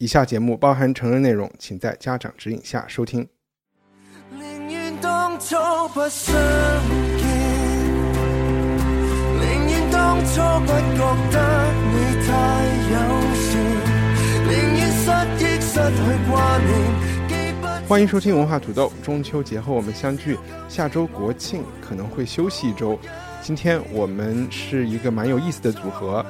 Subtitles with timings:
[0.00, 3.28] 以下节目包含成人内容，请在家长指引下收听。
[4.30, 5.56] 宁願當初
[5.92, 6.34] 不相
[7.18, 7.28] 見，
[9.38, 12.32] 寧願當初不覺得你太
[12.88, 12.96] 友
[13.36, 13.60] 善，
[14.48, 16.32] 寧願失憶失去掛
[16.64, 16.72] 念。
[17.28, 18.90] 記不歡迎收听文化土豆。
[19.02, 22.98] 中秋节后我们相聚，下周国庆可能会休息一周。
[23.42, 26.24] 今天我们是一个蛮有意思的组合，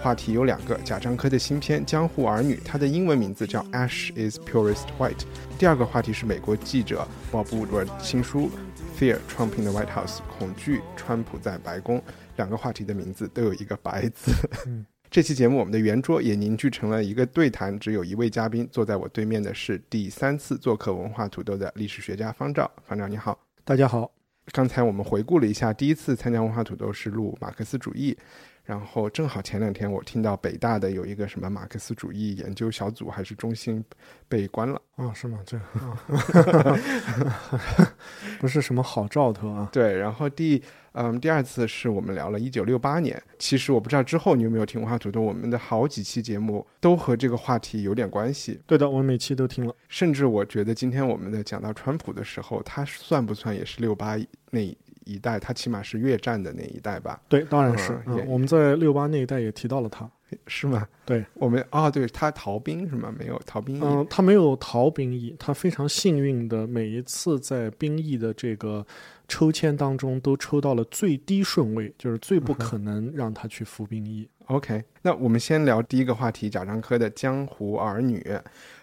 [0.00, 5.14] 話題有两个：贾樟柯的新片《江湖儿女》，它的英文名字叫《Ash is Purest White》。
[5.58, 8.48] 第二个话题是美国记者 Bob Woodward 新书
[9.00, 12.00] 《Fear Trump in the White House》，恐惧川普在白宫。
[12.36, 14.32] 两个话题的名字都有一个“白”字。
[15.10, 18.68] 这期节目，我们的圆桌也凝聚成了一个对谈，只有一位嘉宾。
[18.70, 22.70] 坐在我对面的是第三次做客文化土豆的历史学家方丈。
[22.86, 24.08] 方丈你好，大家好，
[24.52, 28.16] 刚才我们回顾了一下，第一次参加文化土豆是录马克思主義，
[28.68, 33.82] 然后正好前两天我听到北大的有一个什么马克思主义研究小组还是中心
[34.28, 34.78] 被关了。
[34.96, 35.38] 啊，是嗎？
[35.46, 35.98] 這 啊，
[38.38, 39.70] 不是什么好兆头啊。
[39.72, 40.62] 对，然后第
[40.92, 43.22] 嗯第二次是我们聊了一九六八年。
[43.38, 48.60] 其实我不知道之后你有没有听文化土豆，我们的好几期节目都和这个话题有点关系。
[48.66, 49.74] 对的，我每期都听了。
[49.88, 54.18] 甚至我觉得今天我们在讲到川普的时候，他算不算也是六八
[54.50, 54.76] 那
[55.08, 55.38] 一代？
[55.40, 57.20] 他起码是越战的那一代吧？
[57.28, 57.92] 对，当然是。
[58.06, 60.08] 嗯嗯，我们在六八那一代也提到了他。
[60.46, 60.86] 是吗？
[61.06, 63.10] 对，我们啊，对他逃兵是吗？
[63.18, 63.80] 没有逃兵役。
[63.82, 68.86] 嗯，他没有逃兵役，他非常幸运的每一次在兵役的这个
[69.26, 74.28] 抽签当中都抽到了最低顺位，就是最不可能让他去服兵役。
[74.48, 78.20] OK，那我们先聊第一个话题，贾樟柯的《江湖儿女》。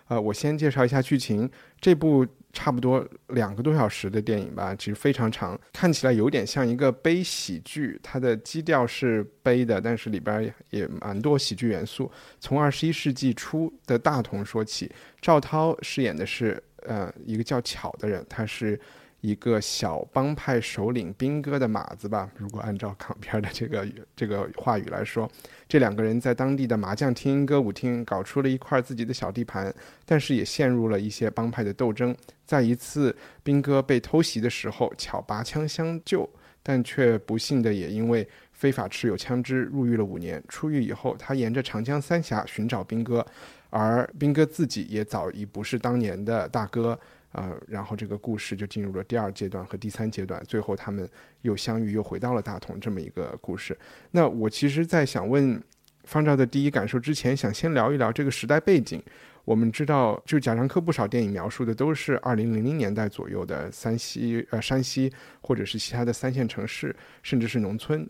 [0.07, 1.47] 呃，我先介绍一下剧情。
[1.79, 7.99] 这部差不多两个多小时的电影吧，其实非常长，看起来有点像一个悲喜剧。
[8.01, 12.09] 它的基调是悲的，但是里边也蛮多喜剧元素。
[12.39, 14.89] 从二十一世纪初的大同说起，
[15.21, 18.79] 赵涛饰演的是呃一个叫巧的人，他是
[19.25, 22.29] 一个小帮派首领兵哥的马子吧。
[22.37, 25.29] 如果按照港片的这个这个话语来说，
[25.67, 29.73] 这两个人在当地的麻将厅、歌舞厅搞出了一块自己的小地盘，
[30.05, 32.15] 但是也陷入了一些帮派的斗争。
[32.45, 36.29] 在一次兵哥被偷袭的时候，巧拔枪相救，
[36.61, 40.43] 但却不幸的也因为非法持有枪支入狱了五年。
[40.47, 43.25] 出狱以后，他沿着长江三峡寻找兵哥，
[43.71, 46.99] 而兵哥自己也早已不是当年的大哥。
[47.35, 51.07] 呃，然后这个故事就进入了第二阶段和第三阶段，最后他们
[51.41, 53.77] 又相遇，又回到了大同这么一个故事。
[54.11, 55.61] 那我其实，在想问
[56.05, 59.03] 方丈的第一感受之前，想先聊一聊这个时代背景。
[59.43, 68.07] 我们知道，就贾樟柯不少电影描述的都是二零零零年代左右的山西，呃，山西或者是其他的三线城市，甚至是农村。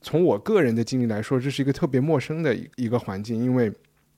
[0.00, 3.72] 从我个人的经历来说，这是一个特别陌生的一个环境，因为。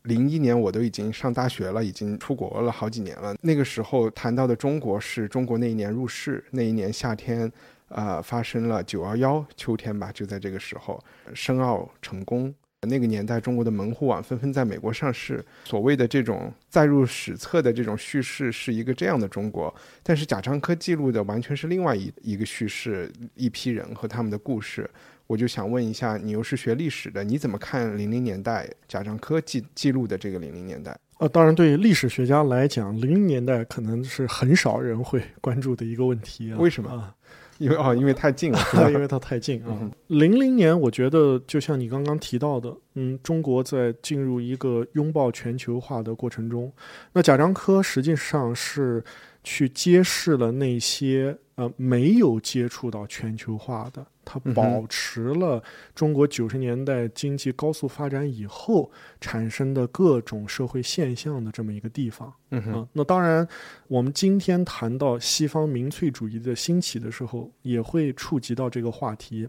[0.04, 3.34] 零一年我都已经上大学了，已经出国了好几年了。
[3.42, 7.50] 那个时候谈到的中国是中国那一年入世，那一年夏天，
[7.88, 11.02] 呃，发生了九幺幺，秋天吧，就在这个时候，
[11.34, 12.54] 申奥成功。
[12.88, 15.44] 那个年代，中国的门户网纷纷在美国上市。
[15.64, 19.74] 所谓的这种载入史册的这种叙事，是一个这样的中国。
[20.02, 24.88] 但是贾樟柯记录的完全是另外一一个叙事，一批人和他们的故事。
[25.30, 30.98] 我就想问一下，你又是学历史的，你怎么看零零年代贾樟柯记记录的这个零零年代？
[31.20, 36.58] 呃，当然，对于历史学家来讲，零零年代可能是很少人会关注的一个问题啊。
[36.58, 36.90] 为什么？
[36.90, 37.14] 啊，
[37.58, 38.58] 因为哦，因为太近了，
[38.90, 39.92] 因为它太近啊嗯。
[40.18, 46.72] 零零年，我觉得就像你刚刚提到的，嗯，中国在进入一个拥抱全球化的过程中，
[47.12, 49.04] 那贾樟柯实际上是
[49.44, 54.04] 去揭示了那些呃没有接触到全球化的。
[54.30, 55.60] 它保持了
[55.92, 58.88] 中国九十年代经济高速发展以后
[59.20, 62.32] 产生的各种社会现象的这么一个地方。
[62.50, 63.46] 嗯哼啊，那当然，
[63.88, 69.48] 我们今天谈到西方民粹主义的兴起的时候，也会触及到这个话题。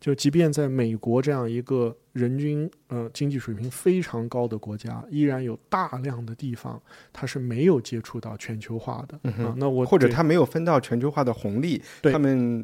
[0.00, 6.80] 就即便在美国这样一个人均呃经济水平非常高的国家，依然有大量的地方
[7.10, 9.18] 它是没有接触到全球化的。
[9.22, 12.62] 嗯啊，那我或者对他没有分到全球化的红利，对他们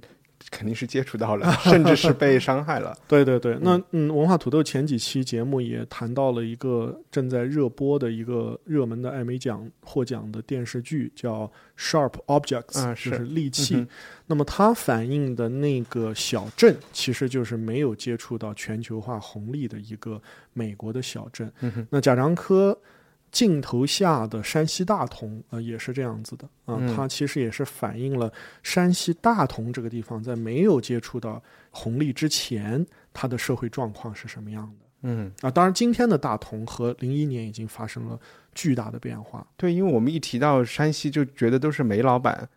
[0.50, 2.96] 肯定是接触到了， 甚至是被伤害了。
[3.06, 11.46] 对 对对，那嗯，文化土豆前几期节目也谈到了一个正在热播的一个热门的艾美奖获奖的电视剧，叫
[11.78, 13.76] 《Sharp Objects》，啊就是是利器。
[13.76, 13.86] 嗯
[14.26, 20.22] 那么它反映的那个小镇，其实就是没有接触到全球化红利的一个
[20.52, 21.52] 美国的小镇。
[21.60, 22.78] 嗯那贾樟柯
[23.30, 28.32] 镜头下的山西大同，呃，也是这样子的啊、嗯它其实也是反映了
[28.62, 35.50] 山西大同这个地方在没有接触到红利之前，它的社会状况是什么样的嗯，啊。
[35.50, 38.18] 当然，今天的大同和零一年已经发生了
[38.54, 39.46] 巨大的变化。
[39.56, 42.48] 对，因为我们一提到山西，就觉得都是煤老板，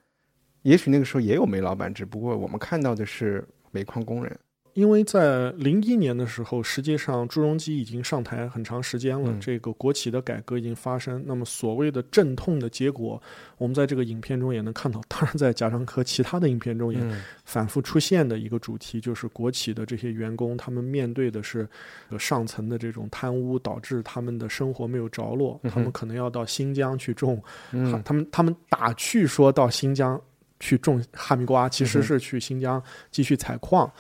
[0.64, 4.38] 也许那个时候也有煤老板，只不过我们看到的是煤矿工人。
[4.74, 11.24] 因为在零一年的时候，实际上朱镕基已经上台很长时间了，嗯这个国企的改革已经发生。
[11.28, 13.22] 那么所谓的阵痛的结果，
[13.58, 15.00] 我们在这个影片中也能看到。
[15.08, 21.70] 当然，在贾樟柯其他的影片中也嗯反复出现的一个主题，就是国企的这些员工，他们面对的是
[22.10, 27.40] 呃上层的这种贪污，导致他们的生活没有着落，嗯他们可能要到新疆去种，
[27.74, 30.20] 嗯他们他们打趣说到新疆
[30.60, 32.82] 去种哈密瓜，其实是去新疆
[33.12, 33.92] 继续采矿。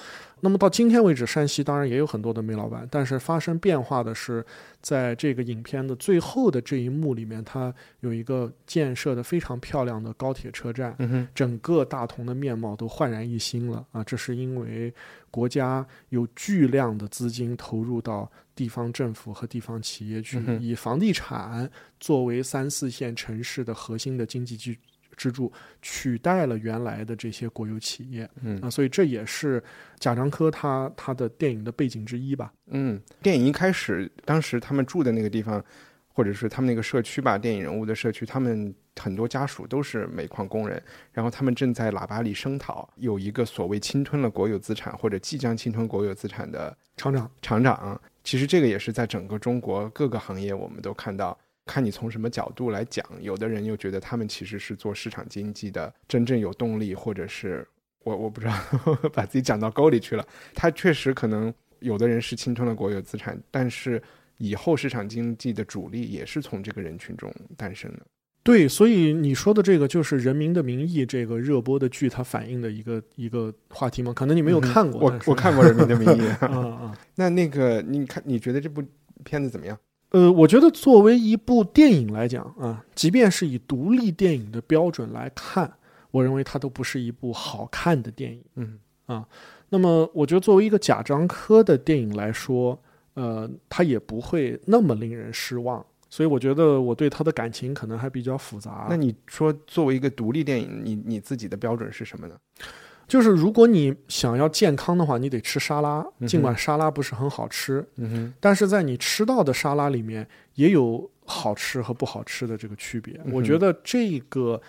[0.43, 4.45] 那么到今天为止，山西当然也有很多的煤老板，但是发生变化的是，
[4.81, 14.03] 在这个影片的最后的这一幕里面，它有一个建设的非常漂亮的高铁车站，嗯，整个大同的面貌都焕然一新了啊！
[14.03, 14.93] 这是因为
[15.31, 24.75] 国家有巨量的资金投入到地方政府和地方企业去嗯，以房地产作为三四线城市的核心的经济支
[25.15, 25.51] 支柱，
[25.81, 29.63] 取代了原来的这些国有企业嗯啊，所以这也是
[29.99, 32.51] 贾樟柯他他的电影的背景之一吧。
[32.67, 35.63] 嗯，电影一开始，当时他们住的那个地方，
[36.07, 40.81] 或者是他们那个社区吧，电影人物的社区，他们很多家属都是煤矿工人，
[41.11, 47.99] 然后他们正在喇叭里声讨有一个所谓侵吞了国有资产或者即将侵吞国有资产的厂长，厂长。
[48.23, 51.37] 其实这个也是在整个中国各个行业我们都看到。
[51.65, 57.67] 看你从什么角度来讲，有的人又觉得他们其实是做市场经济的真正有动力，或者是
[58.03, 58.53] 我我不知道
[59.13, 60.27] 把自己讲到沟里去了。
[60.53, 64.01] 他确实可能有的人是侵吞了国有资产，但是
[64.37, 67.99] 以后市场经济的主力也是从这个人群中诞生的。
[68.43, 74.11] 对，所以你说的这个就是《人民的名义》这个热播的剧，它反映的一个一个话题吗？
[74.11, 76.49] 可能你没有看过，我我看过《人民的名义》啊
[76.91, 76.97] 啊。
[77.15, 78.83] 那那个你看，你觉得这部
[79.23, 79.79] 片子怎么样？
[80.13, 85.71] 呃，我觉得作为一部电影来讲啊，即便是以独立电影的标准来看，
[86.11, 88.43] 我认为它都不是一部好看的电影。
[88.55, 89.27] 嗯啊
[89.69, 92.79] 那么，我觉得作为一个贾樟柯的电影来说，
[93.15, 95.83] 呃，它也不会那么令人失望。
[96.11, 98.85] 所以，我觉得我对他的感情可能还比较复杂。
[98.87, 102.35] 那你说作为一个独立电影，你你自己的标准是什么呢？
[103.13, 113.21] 就是如果你想要健康的话，你得吃沙拉，尽管沙拉不是很好吃，嗯，但是在你吃到的沙拉里面也有好吃和不好吃的这个区别。
[113.23, 114.59] 嗯我觉得这个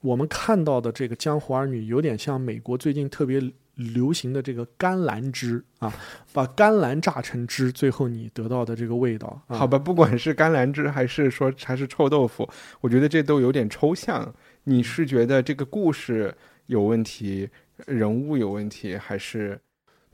[0.00, 3.38] 我们看到的这个《江湖儿女》有点像美国最近特别
[3.74, 5.92] 流行的这个甘蓝汁啊，
[6.32, 9.42] 把甘蓝榨成汁，最后你得到的这个味道。
[9.46, 12.48] 啊、好吧，不管是甘蓝汁还是说还是臭豆腐，
[12.80, 14.34] 我觉得这都有点抽象。
[14.64, 16.34] 你是觉得这个故事
[16.66, 17.48] 有问题，
[17.86, 19.60] 人物有问题，还是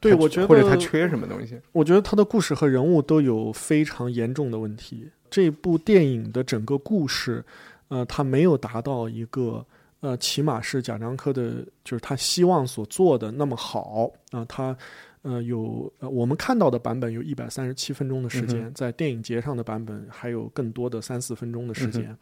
[0.00, 1.58] 对我觉得或者他缺什么东西？
[1.72, 5.08] 我觉得他的故事和人物都有非常严重的问题。
[5.30, 7.44] 这部电影的整个故事，
[7.88, 9.64] 呃，他没有达到一个
[10.00, 14.76] 呃，起码是贾樟柯的，就是他希望所做的那么好啊、他
[15.22, 22.16] 呃有呃我们看到的版本有一百三十七分钟的时间，嗯在电影节上的版本还有更多的三四分钟的时嗯间。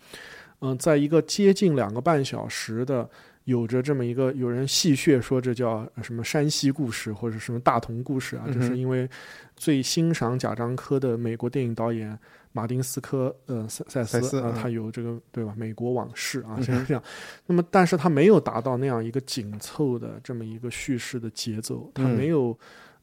[0.60, 3.08] 嗯、在一个接近两个半小时的。
[3.44, 9.08] 有着这么一个，有人戏谑说这叫呃什么山西故事或者什么大同故事啊，这是因为
[9.56, 12.18] 最欣赏贾樟柯的美国电影导演
[12.52, 15.52] 马丁斯科呃塞塞斯啊、他有这个对吧？
[15.56, 17.02] 美国往事啊，这样。
[17.46, 22.56] 那么，但是他没有达到那样一个紧凑的这么一个叙事的节奏，他嗯没有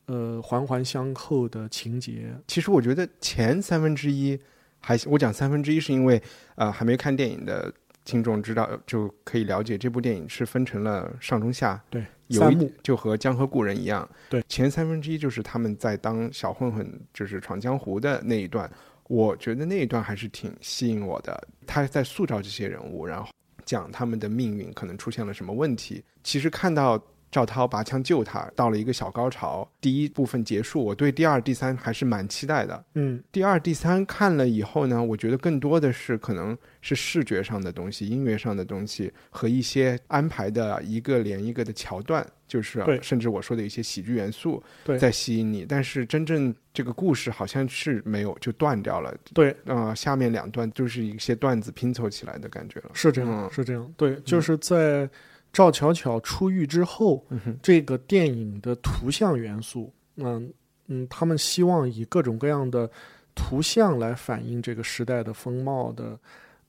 [0.05, 2.33] 呃环环相扣的情节。
[2.47, 4.39] 其实我觉得前三分之一
[4.79, 6.21] 还行，我讲三分之一是因为
[6.55, 7.71] 呃还没看电影的
[8.03, 18.69] 听众知道就可以了解，这部电影是分成了上中下，对，有一三幕就和《江河故人》一样，对，前三分之一就是他们在当小混混，就是闯江湖的那一段，
[19.07, 21.47] 我觉得那一段还是挺吸引我的。
[21.67, 23.29] 他在塑造这些人物，然后
[23.65, 26.03] 讲他们的命运可能出现了什么问题。
[26.23, 27.01] 其实看到
[27.31, 32.83] 赵涛拔枪救他，到了一个小高潮，第一部分结束，我对第二、第三还是蛮期待的。
[32.95, 45.65] 嗯第二、第三看了以后呢，我觉得更多的是可能是视觉上的东西、音乐上的东西和一些安排的一个连一个的桥段，就是甚至我说的一些喜剧元素对在吸引你。
[45.65, 52.91] 但是真正这个故事好像是没有就断掉了，对，呃，下面两段就是一些段子拼凑起来的感觉了。
[52.93, 53.93] 是这样，嗯是这样。
[53.95, 55.09] 对，就是在
[55.53, 60.51] 赵巧巧出狱之后，嗯，这个电影的图像元素，嗯
[60.87, 62.89] 嗯，他们希望以各种各样的
[63.35, 66.19] 图像来反映这个时代的风貌的，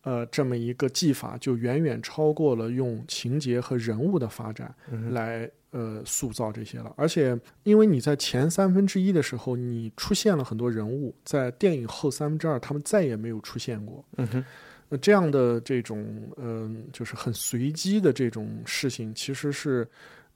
[0.03, 4.75] 呃，这么一个技法，就远远超过了用情节和人物的发展
[5.11, 6.93] 来呃塑造这些了。
[6.97, 14.05] 而且，因为你在前三分之一的时候，你出现了很多人物，在电影后三分之二，他们再也没有出现过。
[14.19, 14.45] 嗯哼，
[14.93, 19.89] 那这样的这种嗯、就是很随机的这种事情，其实是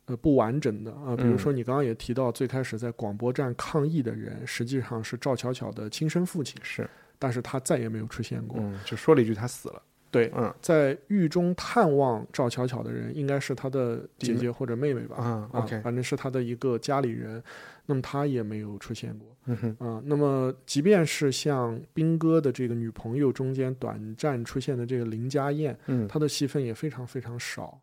[0.07, 1.15] 呃不完整的啊。
[1.15, 8.59] 比如说你刚刚也提到，最开始在广播站抗议的人，实际上是赵巧巧的亲生父亲，是，但是他再也没有出现过。
[8.63, 9.83] 嗯，就说了一句他死了。
[10.11, 15.17] 对，嗯在狱中探望赵巧巧的人，应该是他的姐姐或者妹妹吧？
[15.17, 17.43] 啊，OK，反正是他的一个家里人，
[17.85, 19.29] 那么他也没有出现过。
[19.47, 27.79] 嗯哼，啊，那么即便是像兵哥的这个女朋友中间短暂出现的这个林家燕，嗯她的戏份也非常非常少。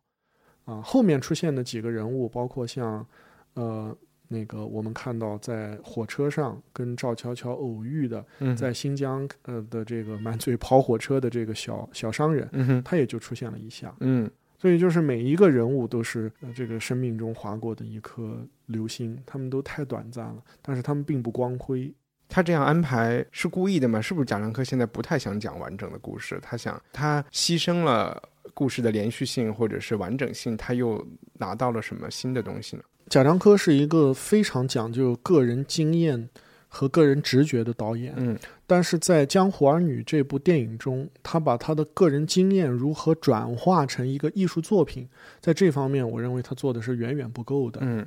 [0.65, 3.05] 啊，后面出现的几个人物，包括像
[3.53, 3.95] 呃
[4.33, 13.95] 那个我们看到在火车上跟赵乔乔偶遇的，嗯，在新疆呃的这个满嘴跑火车的这个小小商人，他也就出现了一下。
[13.99, 21.93] 嗯所以就是每一个人物都是呃这个生命中划过的一颗流星，他们都太短暂了，但是他们并不光辉。
[22.29, 24.01] 他这样安排是故意的吗？
[24.01, 26.39] 是不是贾樟柯现在不太想讲完整的故事？
[26.41, 28.23] 他想他牺牲了
[28.53, 32.83] 故事的连续性或者是完整性，他又拿到了什么新的东西呢？
[33.09, 36.29] 贾樟柯是一个非常讲究个人经验
[36.67, 45.07] 和个人直觉的导演，嗯但是在《江湖儿女》这部电影中，他把他的个人经验如何转化成一个艺术作品，
[45.39, 47.79] 在这方面，我认为他做的是远远不够的。
[47.83, 48.03] 嗯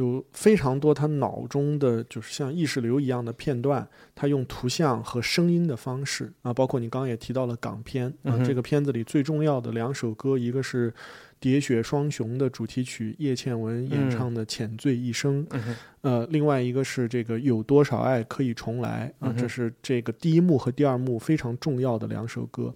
[0.00, 6.32] 有非常多他脑中的就是像意识流一样的片段，他用图像和声音的方式。
[6.40, 10.90] 啊，包括你刚刚也提到了港片啊，嗯这个片子里最重要的两首歌，一个是
[11.40, 19.12] 《喋血双雄》的主题曲，叶倩文演唱的《浅醉一生》，嗯呃，另外一个是这个有多少爱可以重来？
[19.18, 22.74] 啊这是这个第一幕和第二幕非常重要的两首歌。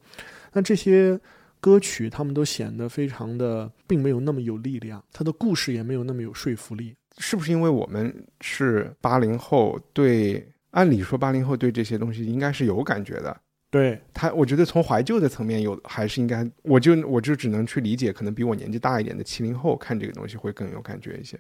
[0.53, 1.19] 那这些
[1.61, 6.95] 歌曲他们都显得非常的，并没有那么有力量，他的故事也没有那么有说服力。
[7.19, 13.41] 是不是因为我们是八零后，对，按理说八零后对这些东西应该是有感觉的。
[13.71, 21.39] 对，他，我觉得从怀旧的层面有，还是应该，我就我就只能去理解，可能比我年纪大一点的七零后看这个东西会更有感觉一些。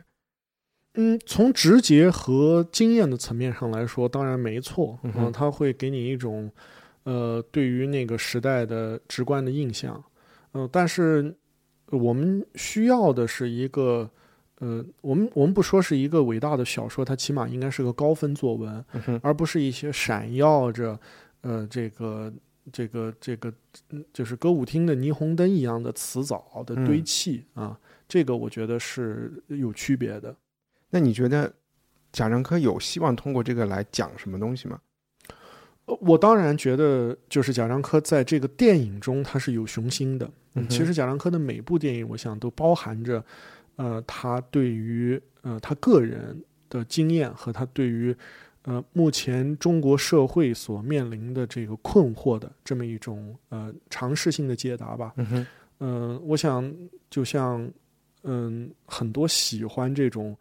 [0.94, 6.50] 嗯，从直觉和经验的层面上来说，当然没错，嗯哼嗯，它会给你一种，
[7.04, 10.02] 呃，对于那个时代的直观的印象，
[10.52, 11.36] 呃，但是
[11.90, 14.10] 我们需要的是一个，
[14.61, 20.99] 呃，我们我们不说是一个伟大的小说，它起码应该是个高分作文，嗯，而不是一些闪耀着，
[21.40, 22.32] 呃，这个
[22.73, 23.52] 这个这个，
[23.90, 30.34] 嗯就是歌舞厅的霓虹灯一样的词藻的堆嗯砌、啊，这个我觉得是有区别的。
[30.90, 31.52] 那你觉得
[32.12, 34.80] 贾樟柯有希望通过这个来讲什么东西吗？
[35.87, 40.30] 呃我当然觉得，就是贾樟柯在这个电影中他是有雄心的。
[40.54, 43.23] 嗯其实贾樟柯的每部电影，我想都包含着，
[43.76, 48.14] 呃，他对于呃他个人的经验和他对于
[48.62, 55.12] 呃目前中国社会所面临的这个困惑的这么一种呃尝试性的解答吧。
[55.16, 55.46] 嗯哼，
[55.80, 56.72] 嗯，我想
[57.10, 57.70] 就像
[58.22, 60.36] 嗯很多喜欢这种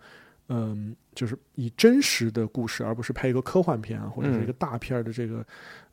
[0.48, 5.46] 嗯就是以真实的故事，而不是拍一个科幻片啊或者是一个大片的这个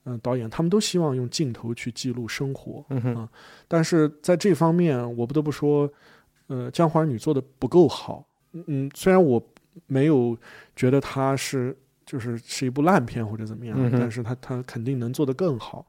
[0.04, 2.84] 嗯、呃导演，他们都希望用镜头去记录生活。
[2.90, 3.28] 嗯哼，啊
[3.68, 5.90] 但是在这方面，我不得不说，
[6.50, 8.26] 呃，《江湖儿女》做的不够好。
[8.52, 9.40] 嗯，虽然我
[9.86, 10.36] 没有
[10.74, 15.86] 觉得它是就是是一部烂片或者怎么样，嗯但是它它肯定能做得更好。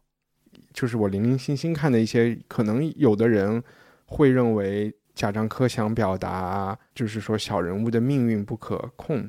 [0.71, 3.61] 就是我零零星星看的一些，可能有的人
[4.05, 9.27] 会认为贾樟柯想表达，就是说小人物的命运不可控。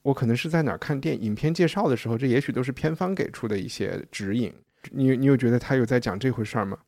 [0.00, 4.50] 我可能是在哪儿看电影片介绍的时候，这也许都是片方给出的一些指引。
[4.92, 6.78] 你你有觉得他有在讲这回事儿吗？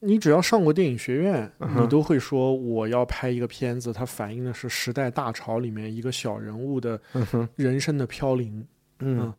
[0.00, 7.00] 你只要上过电影学院，你都会说我要拍一个片子，它反映的是时代大潮里面一个小人物的
[7.56, 8.66] 人生的飘零。
[9.00, 9.32] 嗯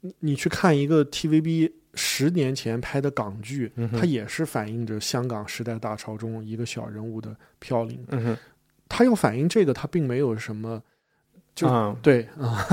[0.00, 8.04] 你你去看一个 TVB 十年前拍的港剧，嗯它也是反映着香港时代大潮中一个小人物的飘零。
[8.10, 8.38] 嗯哼，
[8.88, 10.80] 它要反映这个，它并没有什么，
[11.58, 12.64] 就啊对啊，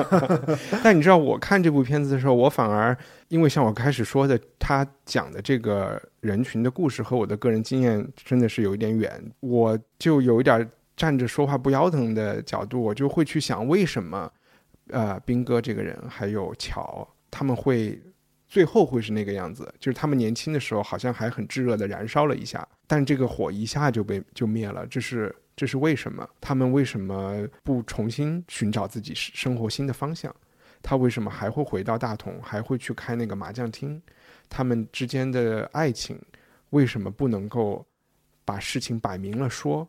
[0.82, 2.96] 但你知道，我看这部片子的时候，我反而
[3.28, 14.32] 因为像我开始说的，他讲的这个人群的故事和我的个人经验真的是有一点远，我就有一点站着说话不腰疼的角度，我就会去想，为什么
[14.88, 18.00] 呃，兵哥这个人还有乔他们会
[18.48, 19.70] 最后会是那个样子？
[19.78, 26.28] 就是他们年轻的时候好像还很炙热的燃烧了一下，但这个火一下就被就灭了，这是这是为什么？
[26.40, 30.32] 他们为什么不重新寻找自己生活新的方向？
[30.82, 34.00] 他为什么还会回到大同，还会去开那个麻将厅？
[34.48, 36.20] 他们之间的爱情
[36.70, 37.84] 为什么不能够
[38.44, 39.88] 把事情摆明了说？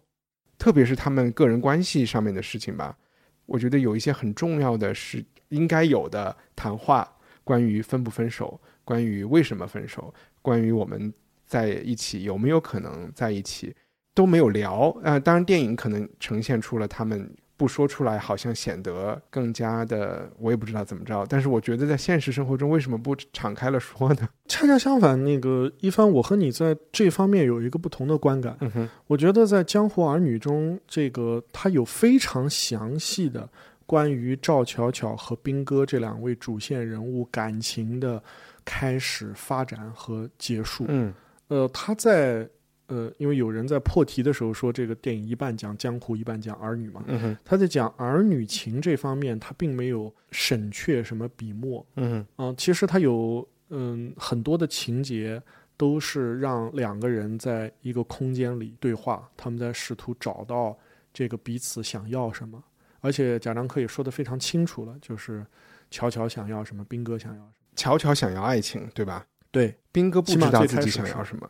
[0.58, 2.98] 特别是他们个人关系上面的事情吧，
[3.46, 7.08] 我觉得有一些很重要的是应该有的谈话，
[7.44, 11.14] 关于分不分手，关于为什么分手，关于我们
[11.46, 13.76] 在一起有没有可能在一起，
[14.18, 14.90] 都没有聊。
[15.04, 21.24] 呃，当然电影可能呈现出了他们不说出来，好像显得更加的，我也不知道怎么着。
[21.30, 24.28] 但是我觉得在现实生活中，为什么不敞开了说呢？
[24.48, 28.58] 恰恰相反，那个一帆，我和你在这方面有一个不同的观感。
[28.62, 33.48] 嗯哼，我觉得在《江湖儿女》中，这个他有非常详细的
[33.86, 38.22] 关于赵巧巧和兵哥这两位主线人物感情的
[38.66, 40.86] 开始、发展和结束。
[40.88, 41.14] 嗯
[41.50, 42.46] 呃，他在
[42.88, 47.04] 呃，因为有人在破题的时候说，这个电影一半讲江湖，一半讲儿女嘛。
[47.08, 51.86] 嗯哼，他在讲儿女情这方面，他并没有省却什么笔墨。
[51.96, 55.42] 嗯哼，啊、其实他有嗯很多的情节
[55.76, 60.78] 都是让两个人在一个空间里对话，他们在试图找到
[61.14, 62.64] 这个彼此想要什么。
[63.02, 65.46] 而且贾樟柯也说得非常清楚了，就是
[65.92, 67.52] 乔乔想要什么，兵哥想要什么。
[67.76, 69.26] 乔乔想要爱情，对吧？
[69.52, 71.50] 对，兵哥不知道自己想要什么，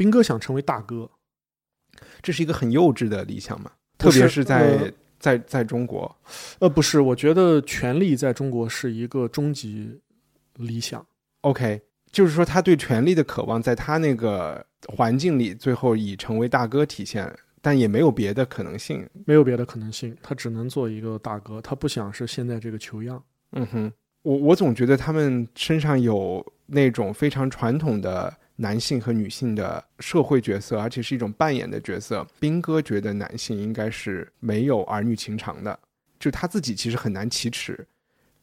[0.00, 1.10] 兵哥想成为大哥，
[2.22, 6.16] 这是一个很幼稚的理想嘛，特别是在、呃在在中国。
[6.60, 10.00] 呃，不是，我觉得权力在中国是一个终极
[10.54, 11.06] 理想。
[11.42, 19.06] OK，就是说他对权力的渴望，在他那个环境里，最后以成为大哥体现，但也没有别的可能性。
[19.26, 23.22] 没有别的可能性，他只能做一个大哥，他不想是现在这个球样。
[23.52, 32.26] 嗯哼，我我总觉得他们身上有那种非常传统的男性和女性的社会角色，而且是一种扮演的角色。
[32.38, 35.78] 兵哥觉得男性应该是没有儿女情长的，
[36.18, 37.86] 就他自己其实很难启齿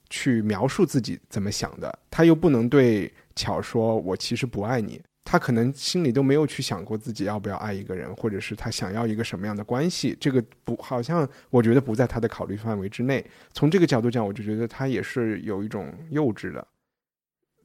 [0.09, 4.99] 去描述自己怎么想的，他又不能对巧说“我其实不爱你”。
[5.23, 13.23] 他可能心里都没有去想过自己要不要爱一个人，或者是他想要一个什么样的关系，这个不好像我觉得不在他的考虑范围之内。
[13.53, 16.65] 从这个角度讲，我就觉得他也是有一种幼稚的。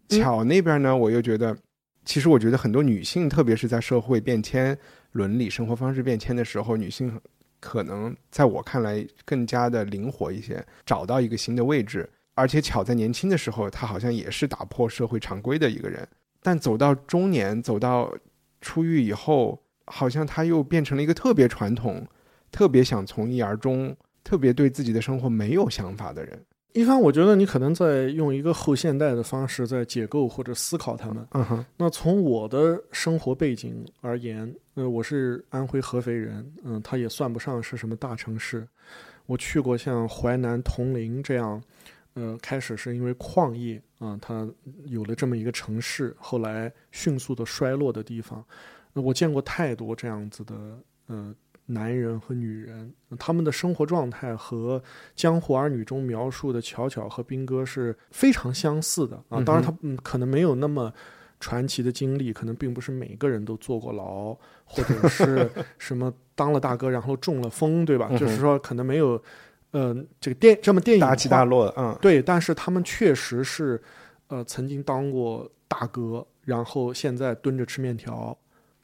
[0.09, 1.57] 嗯巧那边呢，我又觉得，
[2.05, 4.77] 其实我觉得很多女性，特别是在社会变迁、
[5.13, 7.21] 伦理、生活方式变迁的时候，女性
[7.61, 12.09] 可能在我看来更加的灵活一些，找到一个新的位置。
[12.35, 16.09] 而且巧在年轻的时候，她好像也是打破社会常规的一个人，
[16.43, 18.13] 但走到中年，走到
[18.61, 22.07] 出狱以后，好像她又变成了一个特别传统、
[22.51, 26.43] 特别想从一而终、特别对自己的生活没有想法的人。
[26.75, 31.27] 一帆，我觉得你可能在用一个后现代的方式在解构或者思考他们。
[31.33, 38.67] 嗯哼，那从我的生活背景而言，呃，我是安徽合肥人，嗯、它也算不上是什么大城市。
[39.27, 41.63] 我去过像淮南铜陵这样，
[42.15, 44.49] 呃，开始是因为矿业啊、它
[44.87, 48.43] 有了这么一个城市，后来迅速的衰落的地方。
[48.95, 50.55] 那我见过太多这样子的，
[51.07, 51.35] 呃，
[51.67, 54.79] 男人和女人，他们的生活状态和
[55.15, 59.41] 《江湖儿女》中描述的巧巧和兵哥是非常相似的啊。
[59.43, 60.93] 当然，他嗯可能没有那么
[61.41, 65.49] 传奇的经历，可能并不是每个人都坐过牢，或者是
[65.79, 68.09] 什么当了大哥然后中了风，对吧？
[68.11, 69.23] 嗯就是说可能没有，
[69.71, 73.81] 呃，这个电这么电影大起大化落，嗯，对，但是他们确实是，
[74.27, 78.37] 呃，曾经当过大哥，然后现在蹲着吃面条，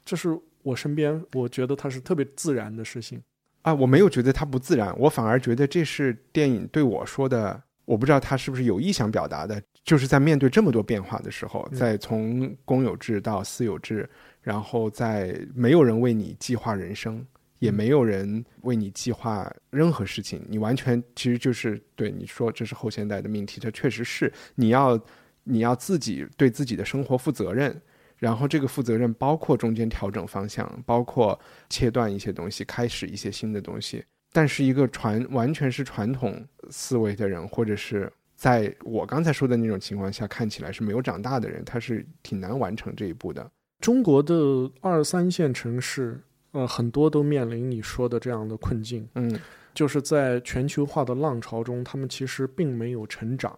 [0.04, 3.22] 这是我身边我觉得它是特别自然的事情。
[3.62, 14.08] 啊，我没有觉得它不自然，我反而觉得这是电影对我说的，我不知道他是不是有意想表达的，就是在面对这么多变化的时候，嗯在从公有制到私有制，
[14.42, 17.26] 然后在没有人为你计划人生，
[17.58, 25.00] 也没有人为你计划任何事情，你完全其实就是对你说这是后现代的命题，这确实是你要
[25.44, 27.80] 你要自己对自己的生活负责任。
[28.18, 31.38] 然后这个负责任包括中间调整方向，包括
[31.70, 34.04] 切断一些东西，开始一些新的东西。
[34.32, 43.50] 但是一个传完全是传统思维的人，或者是在我刚才说的那种情况下看起来是没有长大的人，他是挺难完成这一步的。
[43.80, 49.40] 中国的二三线城市，呃，很多都面临你说的这样的困境，嗯
[49.74, 53.56] 就是在全球化的浪潮中，他们其实并没有成长，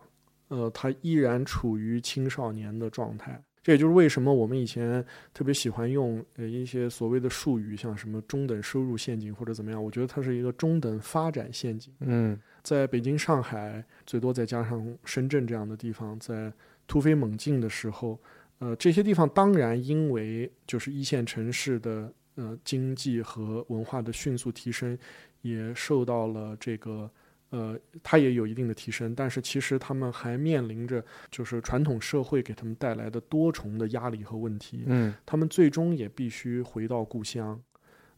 [0.49, 3.43] 呃，他依然处于青少年的状态。
[3.63, 11.93] 这也就是为什么我们以前特别喜欢用呃一些所谓的术语，像什么中等收入陷阱或者怎么样，我觉得它是一个中等发展陷阱。
[12.01, 16.53] 嗯在北京、上海，最多再加上深圳这样的地方，在
[16.87, 18.19] 突飞猛进的时候，
[18.59, 24.99] 呃，这些地方当然因为就是一线城市的呃经济和文化的迅速提升，
[25.43, 27.11] 也受到了这个
[27.51, 34.85] 呃，它也有一定的提升，但是其实他们还面临着就是传统社会给他们带来的多重的压力和问题。
[34.87, 37.61] 嗯他们最终也必须回到故乡。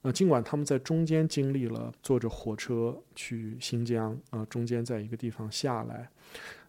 [0.03, 6.11] 呃，尽管他们在中间经历了坐着火车去新疆，呃，中间在一个地方下来，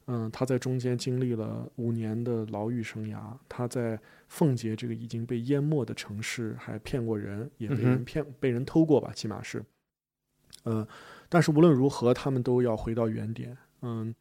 [0.06, 9.64] 嗯、他在中间经历了五年的牢狱生涯，他在奉节这个已经被淹没的城市还骗过人，也被人骗、被人偷过吧，起码是，
[10.64, 10.88] 呃，
[11.34, 14.14] 但是无论如何，他们都要回到原点，嗯。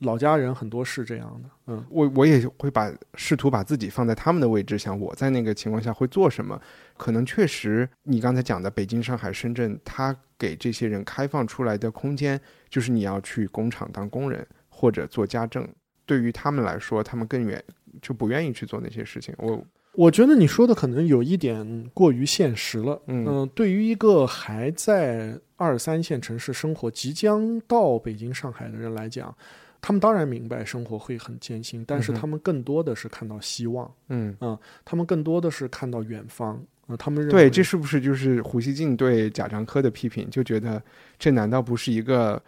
[0.00, 6.60] 老家人很多是这样的，嗯，我我也会把试图把自己放在他们的位置想，我在那个情况下会做什么？
[6.98, 15.66] 可能确实，你刚才讲的北京、上海、深圳，他给这些人开放出来的空间，就是你要去工厂当工人或者做家政。
[16.04, 17.64] 对于他们来说，他们更愿
[18.02, 19.34] 就不愿意去做那些事情。
[19.38, 23.00] 我我觉得你说的可能有一点过于现实了。
[23.06, 29.34] 嗯呃对于一个还在二三线城市生活、即将到北京、上海的人来讲，
[29.80, 36.62] 他们当然明白生活会很艰辛，但是他们更多的是看到希望，嗯啊，他们更多的是看到远方。
[36.88, 40.30] 呃，他们认对，这是不是就是胡锡进对贾樟柯的批评？
[40.30, 40.80] 就觉得
[41.18, 42.40] 这难道不是一个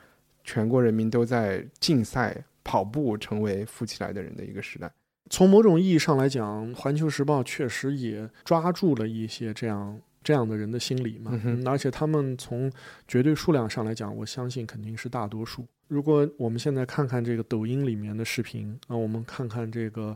[0.45, 4.89] 全国人民都在竞赛跑步成为富起来的人的一个时代？
[5.29, 11.31] 从某种意义上来讲，《环球时报》确实也抓住了一些这样这样的人的心理嘛。
[11.43, 12.71] 嗯而且他们从
[13.07, 15.67] 绝对数量上来讲，我相信肯定是大多数。
[15.87, 20.15] 如果我们现在看看这个抖音里面的视频，啊，我们看看这个，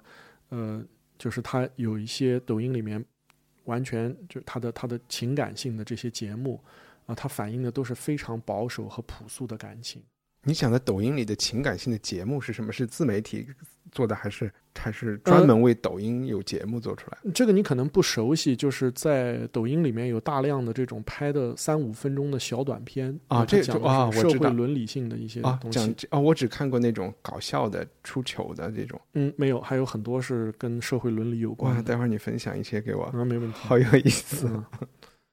[0.51, 0.85] 呃，
[1.17, 3.03] 就是它有一些抖音里面
[3.65, 6.63] 完全就它的它的情感性的这些节目，
[7.07, 10.03] 啊，它反映的都是非常保守和朴素的感情。
[10.45, 12.71] 你想的抖音里的情感性的节目是什么？
[12.71, 13.47] 是自媒体
[13.93, 17.31] 做的，还是还是专门为抖音有节目做出来的？
[17.31, 25.95] 这个你可能不熟悉，就是在抖音里面有大量的这种拍的三五分钟的小短片啊这讲啊社会伦理性的一些啊，东西。
[26.09, 29.01] 啊，我只看过那种搞笑的、出糗的这种。
[29.13, 31.85] 嗯，没有，还有很多是跟社会伦理有关。
[31.85, 33.59] 待会儿你分享一些给我，啊，没问题。
[33.59, 34.49] 好有意思。
[34.49, 34.65] 嗯，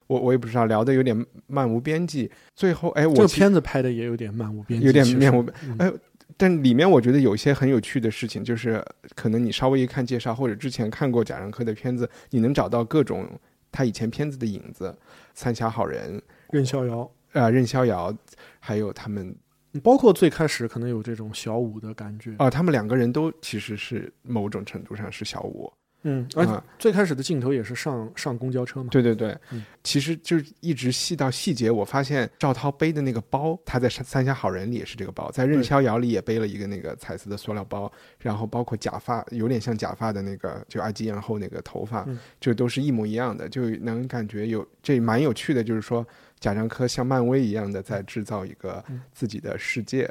[0.07, 2.29] 我我也不知道，聊的有点漫无边际。
[2.55, 5.93] 最后，哎，我这个片子拍的也有点漫无边际，有点面无嗯哎
[6.39, 8.81] 但里面我觉得有一些很有趣的事情，就是
[9.13, 13.27] 可能你稍微一看介绍，或者之前看过贾樟柯的片子，你能找到各种
[13.69, 14.97] 他以前片子的影子，
[15.33, 16.17] 《三峡好人》
[16.51, 18.15] 任逍遥，呃，任逍遥，
[18.61, 19.35] 还有他们
[19.83, 22.33] 包括最开始可能有这种小五的感觉。
[22.37, 25.69] 啊、他们两个人都其实是某种程度上是小五。
[26.03, 28.89] 嗯，而且啊最开始的镜头也是上上公交车嘛。
[28.89, 29.65] 对对对，嗯。
[29.83, 42.17] 其实就是一直细到细节，我发现赵涛背的那个包，他在《三三峡好人》里也是这个包，在《任逍遥》里也背了一个那个彩色的塑料包，然后包括假发，有点像假发的那个，就爱吉艳后那个头发，嗯。
[42.39, 46.05] 就都是一模一样的，就能感觉有这蛮有趣的，就是说
[46.39, 49.01] 贾樟柯像漫威一样的在制造一个嗯。
[49.13, 50.09] 自己的世界。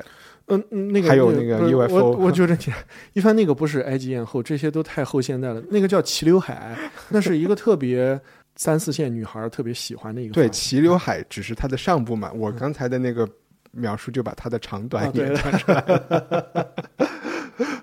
[0.49, 2.73] 嗯嗯，那个还有那那个 UFO 我我觉得你
[3.13, 5.63] 一帆那个不是埃及 艳后，这些都太后现代了。
[5.71, 6.77] 那个叫齐刘海，
[7.11, 8.19] 那是一个特别
[8.57, 13.29] 三四线女孩特别喜欢的一个对，齐刘海只是它的上部嘛，我刚才的那个
[13.73, 15.39] 描述就把它的长短啊，对也了，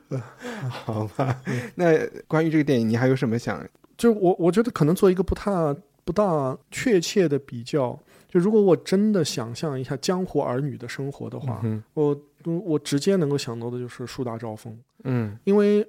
[0.70, 1.40] 好吧，
[1.76, 1.98] 那
[2.28, 3.64] 关于这个电影，你还有什么想？
[3.98, 7.98] 就我我觉得可能做一个不大不大确切的比较，
[8.28, 12.18] 就如果我真的想象一下江湖儿女的生活的话，嗯我
[12.54, 15.88] 我直接能够想到的就是树大招风，嗯因为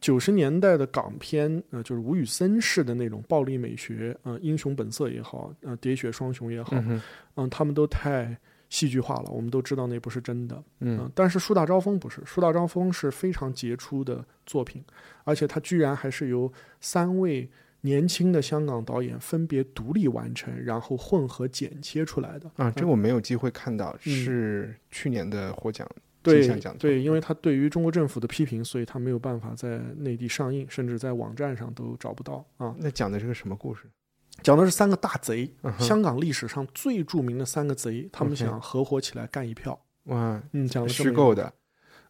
[0.00, 6.76] 九十年代的港片，呃，就是吴宇森式的那种暴力美学，呃，英雄本色也好，呃，喋血双雄也好，
[7.36, 8.36] 嗯他们都太
[8.68, 10.56] 戏剧化了，我们都知道那不是真的。
[10.80, 14.84] 嗯嗯，但是树大招风不是，树大招风是非常杰出的作品，
[15.22, 17.48] 而且它居然还是由三位
[17.84, 22.50] 年轻的香港导演分别独立完成，然后混合剪切出来的。
[22.56, 25.86] 啊，这我没有机会看到，嗯是去年的获奖
[26.22, 32.74] 对对，因为他对于中国政府的批评，所以他没有办法在内地上映，甚至在网站上都找不到啊。
[32.78, 33.82] 那讲的是个什么故事？
[34.42, 39.78] 讲的是三个大贼，嗯香港历史上最著名的三个贼，他们想合伙起来干一票。
[40.04, 41.52] 哇，嗯，讲的虚构，的，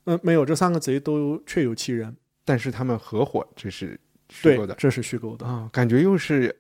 [0.05, 5.47] 嗯、没有，这三个贼都确有其人，但是他们合伙，这是虚对构的，这是虚构的。
[5.47, 6.55] 啊、感觉又是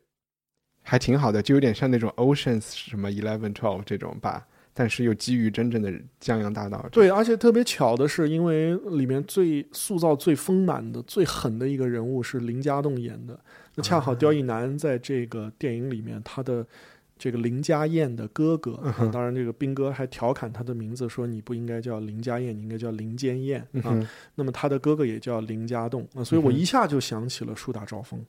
[0.82, 6.86] 还挺好的，就有点像那种 Oceans 什么 Eleven Twelve 这种吧，但是又基于真正的江洋大盗。
[6.92, 13.38] 对，而且特别巧的是，因为里面最塑造最丰满的、最狠的一个人物是林家栋演的。
[13.76, 16.64] 那恰好刁亦男在这个电影里面，他的
[17.24, 24.06] 这个林家燕的哥哥，嗯当然这个兵哥还调侃他的名字，说你不应该叫林家燕，你应该叫林间燕啊。
[24.34, 28.20] 那么他的哥哥也叫林家栋啊，所以我一下就想起了《树大招风》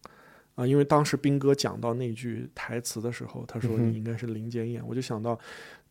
[0.56, 5.38] 啊，因为当时兵哥讲到那句台词的时候，他说你应该是林间燕，我就想到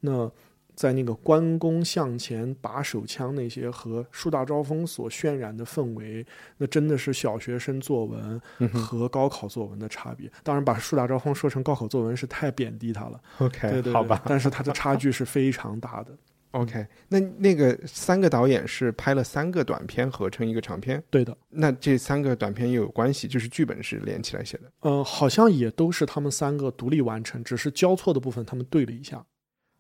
[0.00, 0.32] 那。
[0.74, 8.40] 在那个关公向前拔手枪那些和《树大招风》所渲染的氛围，那真的是小学生作文
[8.72, 10.30] 和高考作文的差别。
[10.42, 16.10] 当然，把《树大招风》说成高考作文是太贬低他了，，OK，对对对，好吧但是它的差距是非常大的。
[16.52, 16.86] ，OK。
[17.08, 24.64] 那那个三个导演是拍了三个短片合成一个长片，对的，那这三个短片又有关系，就是剧本是连起来写的。
[24.80, 29.24] 呃，好像也都是他们三个独立完成，只是交错的部分他们对了一下。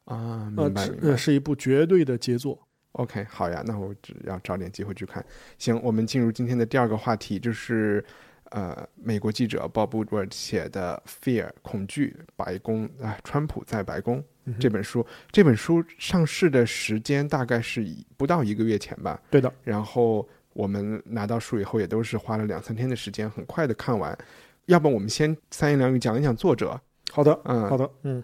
[0.04, 1.16] 啊，呃，明白明白是呃，。
[1.16, 2.58] 是一部绝对的杰作。
[2.92, 5.24] OK，好呀，那我只要找点机会去看。
[5.58, 8.04] 行，我们进入今天的第二个话题，就是
[8.50, 15.04] 呃，美国记者 Bob Woodward 写的《Fear》恐惧白宫啊，川普在白宫嗯这本书。
[15.32, 24.16] 这本书上市的时间大概是以不到一个月前吧，对的，然后我们拿到书以后也都是花了两三天的时间，很快的看完。
[24.66, 26.80] 要不我们先三言两语讲一讲作者？
[27.10, 28.22] 好的，嗯，好的，嗯。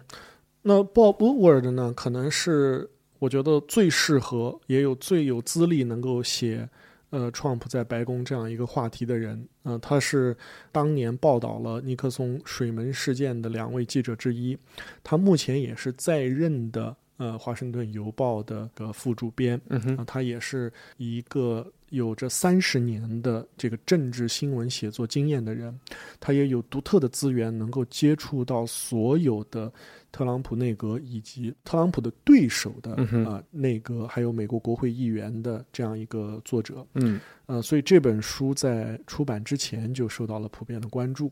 [0.63, 6.69] 那 Bob Woodward 呢，可能是我觉得最适合，也有最有资历能够写
[7.09, 9.47] 呃 Trump 在白宫这样一个话题的人。
[9.63, 10.35] 呃，他是
[10.71, 14.57] 当年报道了尼克松水门事件的两位记者之一，
[15.03, 19.61] 他目前也是在任的呃《华盛顿邮报》的个副主编。
[19.69, 25.79] 嗯哼啊，他也是一个有着三十年的这个政治新闻写作经验的人，
[26.19, 29.71] 他也有独特的资源，能够接触到所有的
[30.11, 32.95] 特朗普内阁以及特朗普的对手的
[33.29, 36.83] 啊、内阁，还有美国国会议员的这样一个作者。
[36.95, 41.29] 嗯呃，所以这本书在出版之前就受到了普遍的关注。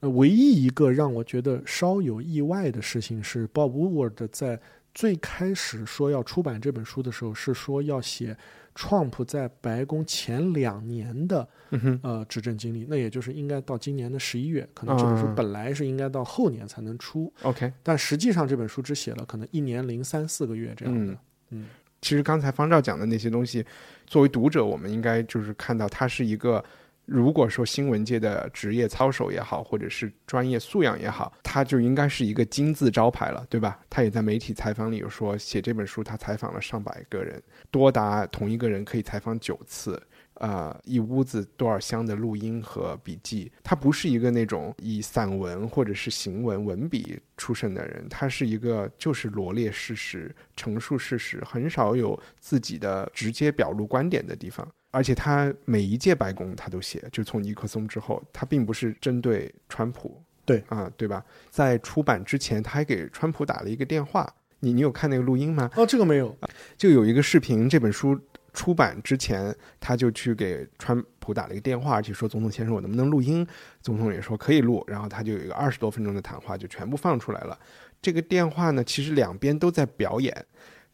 [0.00, 4.58] 呃，唯一一个让我觉得稍有意外的事情是，Bob Woodward 在
[4.98, 8.36] 最开始说要出版这本书的时候，是说要写
[8.74, 17.72] Trump 在白宫前两年的嗯呃执政经历，那也就是应该到今年的十一月，可能这本书啊本来是应该到后年才能出，，OK。
[17.84, 21.16] 但实际上这本书只写了可能一年零三四个月这样的。
[21.50, 21.68] 嗯
[22.02, 23.64] 其实刚才方照讲的那些东西，
[24.04, 26.64] 作为读者，我们应该就是看到它是一个，
[27.08, 33.80] 如果说新闻界的职业操守也好，或者是专业素养也好，他就应该是一个金字招牌了，对吧？
[33.88, 40.00] 他也在媒体采访里有说，写这本书他采访了上百个人，多达同一个人可以采访九次。
[40.34, 54.64] 呃，一屋子多少箱的录音和笔记，他不是一个那种以散文或者是行文文笔出身的人，他是一个就是罗列事实、陈述事实，很少有自己的直接表露观点的地方。
[54.90, 61.24] 而且他每一届白宫他都写，就从尼克松之后，他并不是针对川普，对啊，对吧？
[61.50, 64.32] 在出版之前，他还给川普打了一个电话。
[64.60, 65.70] 你你有看那个录音吗？
[65.76, 66.36] 哦，这个没有。
[66.76, 68.18] 就有一个视频，这本书
[68.52, 73.46] 出版之前，他就去给川普打了一个电话，而且说：“总统先生，我能不能录音？”
[73.80, 77.56] 总统也说可以录，然后他就有一个二十多分钟的谈话，就全部放出来了。
[78.02, 80.44] 这个电话呢，其实两边都在表演，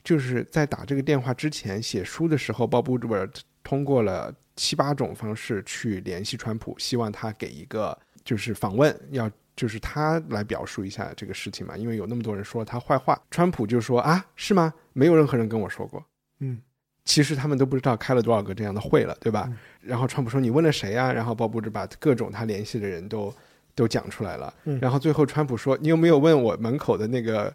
[0.02, 3.30] 就是在打这个电话之前，写书的时候，Bob Woodward
[3.64, 14.72] 通过了七八种方式去联系川普，希望他给一个就是访问，要就是他来表述一下这个事情嘛，因为有那么多人说他坏话，川普就说啊，是吗？
[14.92, 16.05] 没有任何人跟我说过。
[16.38, 16.61] 嗯
[17.05, 19.44] 其实他们都不知道开了多少个这样的会了，对吧？
[19.48, 21.12] 嗯然后川普说你问了谁啊？
[21.12, 23.33] 然后鲍布就把各种他联系的人都
[23.74, 24.53] 都讲出来了。
[24.64, 27.55] 嗯然后最后川普说你有没有问我门口的那个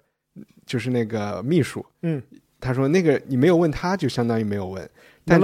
[0.66, 1.84] 就是那个秘书？
[2.04, 2.22] 嗯，
[2.60, 4.90] 他说那个你没有问他，就相当于没有问。
[5.26, 5.42] 但是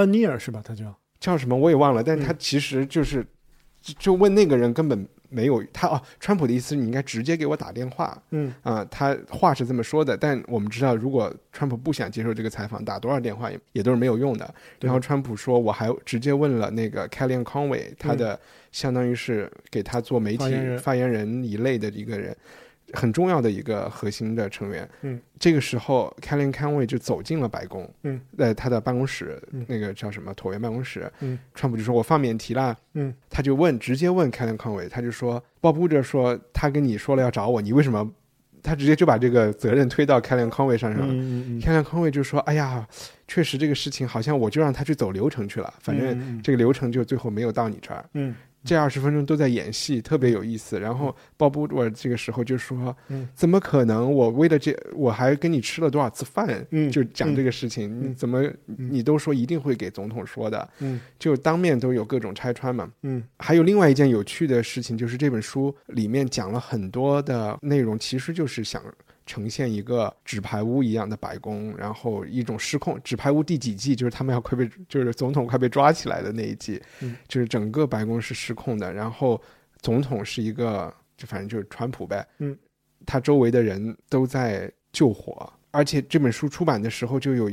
[0.51, 0.61] 吧？
[0.63, 3.25] 他叫叫什么我也忘了，但他嗯其实就是、
[3.81, 6.01] 就就问那个人根本没有他哦。
[6.19, 14.53] 川普的意思是你应该直接给我打电话，嗯啊、他话是这么说的，但我们知道，如果川普不想接受这个采访，打多少电话也也都是没有用的。
[14.81, 18.39] 然后川普说，我还直接问了那个 Kellyanne Conway，他的
[18.71, 22.35] 相当于是给他做媒体发言人一类的一个人，
[22.93, 24.87] 很重要的一个核心的成员。
[25.01, 29.65] 嗯，这个时候 Kellyanne Conway 就走进了白宫，嗯，在他的办公室，嗯。
[29.67, 38.11] 那个叫什么椭圆办公室，嗯，川普就说我放免提啦，嗯，他就问，直接问 Kellyanne Conway，他就说鲍布着说他跟你说了要找我，你为什么？
[38.63, 41.01] 他直接就把这个责任推到 Kellyanne Conway 身上。
[41.01, 41.13] 了。
[41.13, 41.61] 嗯嗯嗯。
[41.61, 42.87] Kellyanne Conway 就说：“哎呀，
[43.27, 48.03] 确实这个事情好像我就让他去走流程去了，反正这个流程就最后没有到你这儿。
[48.13, 48.33] 嗯
[48.65, 50.79] 这二十分钟都在演戏，特别有意思。
[50.79, 54.11] 然后鲍勃沃这个时候就说：“嗯怎么可能？
[54.11, 56.65] 我为了这，我还跟你吃了多少次饭？
[56.71, 60.67] 嗯就讲这个事情，嗯你怎么你都说一定会给总统说的？
[60.79, 62.91] 嗯就当面都有各种拆穿嘛。
[63.03, 68.81] 嗯还有另外一件有趣的事情，就是这本书里面讲了很多的内容，其实就是想
[69.25, 72.99] 呈现一个纸牌屋一样的白宫，然后一种失控。
[73.03, 73.95] 纸牌屋第几季？
[73.95, 79.41] 就是他们要快被，就是总统快被抓起来的那一季，嗯就是整个白宫是失控的，然后
[79.81, 82.57] 总统是一个，就反正就是川普呗，嗯，
[83.05, 87.51] 他周围的人都在救火，而且这本书出版的时候就有。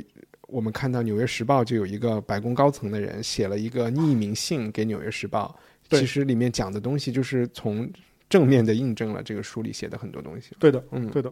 [0.49, 5.59] 我们看到《纽约时报》就有一个白宫高层的人写了一个匿名信给《纽约时报》，
[5.99, 7.91] 其实里面讲的东西就是从
[8.33, 10.57] 正面的印证了这个书里写的很多东西。
[10.59, 11.31] 对的，嗯，对的。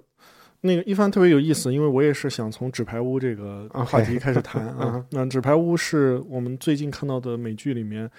[0.60, 5.06] 那个一帆特别有意思，因为我也是想从纸牌屋这个话题开始谈 啊嗯。
[5.12, 8.10] 那纸牌屋是我们最近看到的美剧里面，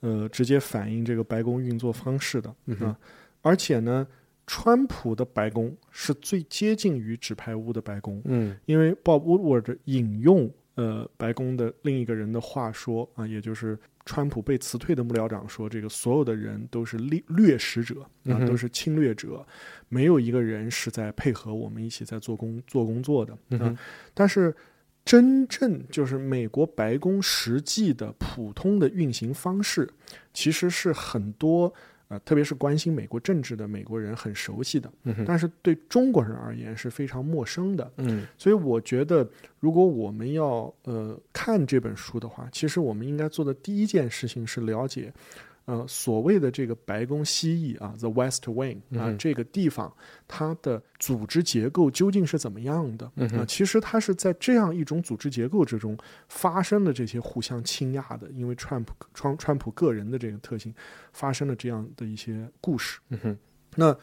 [0.00, 2.98] 呃，直接反映这个白宫运作方式的嗯哼啊。
[3.40, 4.06] 而且呢，
[4.46, 19.44] 川普的白宫是最接近于纸牌屋的白宫，嗯因为 Bob Woodward 引用呃白宫的另一个人的话说啊，也就是川普被辞退的幕僚长说，这个所有的人都是掠掠食者啊，都是侵略者，
[19.88, 23.78] 没有一个人是在配合我们一起在做工做工作的啊嗯。
[24.14, 24.54] 但是
[25.04, 29.90] 真正就是美国白宫实际的普通的运行方式，
[30.32, 31.74] 其实是很多。
[32.08, 37.90] 呃，特别是关心美国政治的美国人很熟悉的，嗯哼但是对中国人而言是非常陌生的。
[37.96, 45.12] 嗯所以我觉得，如果我们要呃看这本书的话，其实我们应该做的第一件事情是了解，
[45.66, 49.94] 呃所谓的这个白宫西翼啊，the West Wing 啊、嗯这个地方
[50.26, 55.96] 它的组织结构究竟是怎么样的啊、嗯哼其实它是在这样一种组织结构之中
[56.28, 60.74] 发生了这些互相倾轧的，因为川普川川普个人的这个特性
[61.12, 62.98] 发生了这样的一些故事。
[63.10, 63.38] 嗯哼
[63.74, 63.96] 那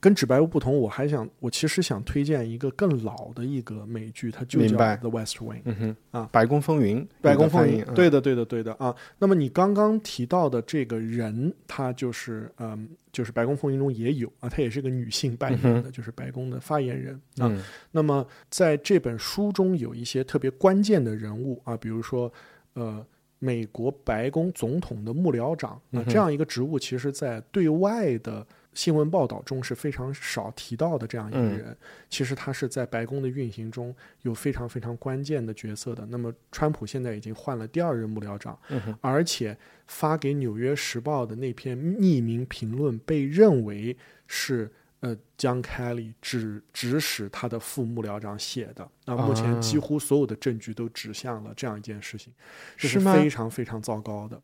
[0.00, 5.58] 跟纸白屋不同，我还想，我其实想推荐一个更老的一个美剧，它就叫《The West Wing》。
[5.64, 5.96] 嗯哼。
[6.10, 6.28] 啊。
[6.32, 8.94] 白宫风云，白宫风云对的，对的，对的啊。
[9.18, 17.46] 那么你刚刚提到的这个人，他就是嗯，就是白宫风云中也有啊，她也是个女性扮演的，就是白宫的发言人啊。
[17.46, 17.62] 嗯。
[17.92, 22.32] 那么在这本书中有一些特别关键的人物啊，比如说
[22.74, 23.06] 呃，
[23.38, 31.76] 美国白宫总统的幕僚长，那、这样一个职务，其实在对外的新闻报道中是非常少提到的这样一个嗯人。
[32.08, 36.06] 其实他是在白宫的运行中有非常非常关键的角色的。
[36.06, 39.56] 那么川普现在已经换了第二任幕僚长，嗯而且
[39.86, 48.88] 发给《纽约时报》的那篇匿名评论被认为是呃江凯利指指使他的副幕僚长写的。
[49.04, 52.32] 那目前啊几乎所有的证据都指向了这样一件事情，
[52.76, 54.40] 这是非常非常糟糕的。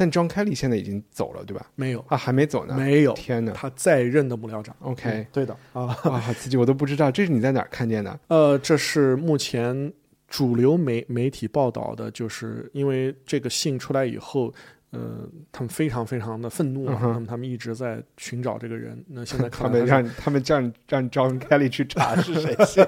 [0.00, 1.70] 但 John Kelly 现在已经走了，对吧？
[1.74, 2.74] 没有，啊，还没走呢。
[2.74, 4.74] 没有，天哪他在任的幕僚长。
[4.80, 5.94] OK 嗯对的啊。
[6.04, 8.18] 哇，好刺激，我都不知道，这是你在哪儿看见的？
[8.28, 9.92] 呃，这是目前
[10.26, 14.50] 主流媒媒体报道的，就是因为这个信出来以后，
[14.92, 19.02] 呃，他们非常非常的愤怒啊，嗯么他们一直在寻找这个人。
[19.08, 22.56] 那现在 他们让他们让让 John Kelly 去查是谁？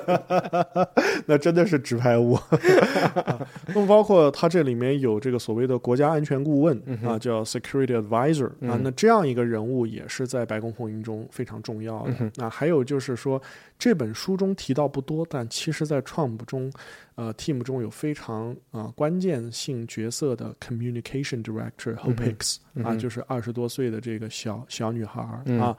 [1.27, 2.35] 那真的是纸牌屋。
[2.35, 12.33] 啊那么包括他这里面有这个所谓的国家安全顾问、啊，叫 Security Advisor 啊嗯，那这样一个人物也是在白宫风云中非常重要的。
[12.37, 13.41] 那还有就是说，
[13.83, 16.73] 这本书中提到不多，但其实在 Trump 中，
[17.17, 25.21] 呃，team 中有非常啊、关键性角色的 Communication Director Hope Hicks、啊，就是二十多岁的这个小小女孩
[25.59, 25.77] 啊。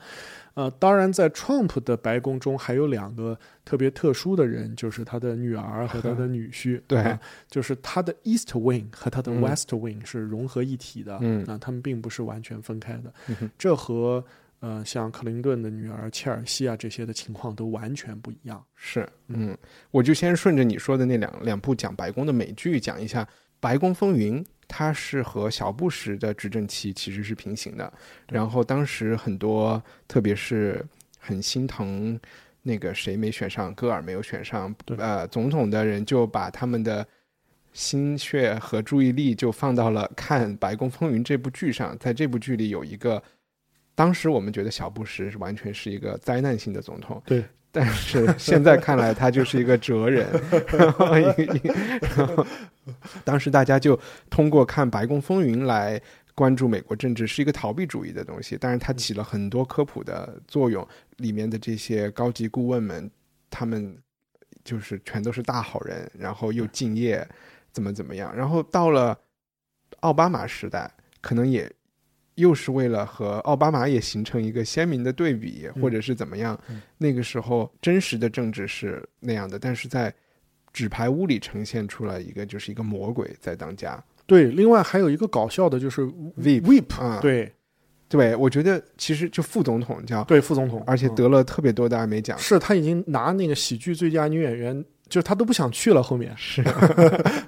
[0.55, 6.81] 呃，当然，在 Trump 的白宫中还有两个特别特殊的人，就是他的女儿和他的女婿。
[6.85, 7.17] 对啊
[7.49, 11.17] 就是他的 East Wing 和他的嗯 West Wing 是融合一体的。
[11.21, 13.13] 嗯啊，他们并不是完全分开的。
[13.57, 14.21] 这和
[14.63, 18.63] 呃像克林顿的女儿切尔西啊这些的情况都完全不一样。
[18.75, 19.57] 是，嗯，
[19.91, 23.23] 我就先顺着你说的那两两部讲白宫的美剧讲一下，
[23.59, 27.93] 《白宫风云》它是和小布什的执政期其实是平行的，
[28.31, 30.81] 然后当时很多，特别是
[31.19, 32.17] 很心疼
[32.61, 37.05] 那个谁没选上，戈尔没有选上，呃，总统的人就把他们的。
[37.75, 43.19] 心血和注意力就放到了看《白宫风云》这部剧上，在这部剧里有一个
[43.95, 50.27] 当时我们觉得小布什是完全是一个灾难性的总统，对，但是现在看来他就是一个哲人。
[50.71, 51.61] 然后一个一，
[52.15, 52.45] 然后
[53.23, 56.01] 当时大家就通过看《白宫风云》来
[56.33, 60.87] 关注美国政治，是一个逃避主义的东西，但是它起了很多科普的作用。
[61.17, 63.09] 里面的这些高级顾问们，
[63.51, 63.95] 他们
[64.63, 67.25] 就是全都是大好人，然后又敬业，
[67.71, 68.35] 怎么怎么样。
[68.35, 69.17] 然后到了
[69.99, 70.91] 奥巴马时代，
[71.21, 71.71] 可能也
[72.35, 76.59] 又是为了和奥巴马也形成一个鲜明的对比，或者是怎么样。
[76.97, 80.13] 那个时候真实的政治是那样的，但是在
[80.71, 84.03] 纸牌屋里呈现出了一个就是一个魔鬼在当家。
[84.25, 86.01] 对，另外还有一个搞笑的就是
[86.37, 87.51] Veep，啊对
[88.07, 92.37] 对，我觉得其实就副总统叫，对，副总统，而且嗯得了特别多的艾美奖。
[92.37, 96.63] 是他已经拿那个喜剧最佳女演员，就是他都不想去了后面，是，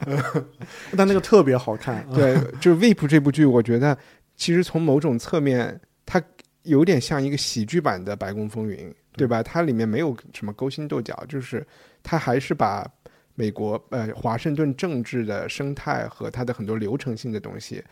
[0.98, 3.98] 但那个特别好看，嗯对，就是《Veep》这部剧，我觉得
[4.36, 6.22] 其实从某种侧面，它
[6.64, 9.42] 有点像一个喜剧版的《白宫风云》，对吧？
[9.44, 11.66] 它里面没有什么勾心斗角，就是
[12.02, 12.90] 它还是把
[13.36, 17.84] 美国呃华盛顿政治的生态和它的很多流程性的东西，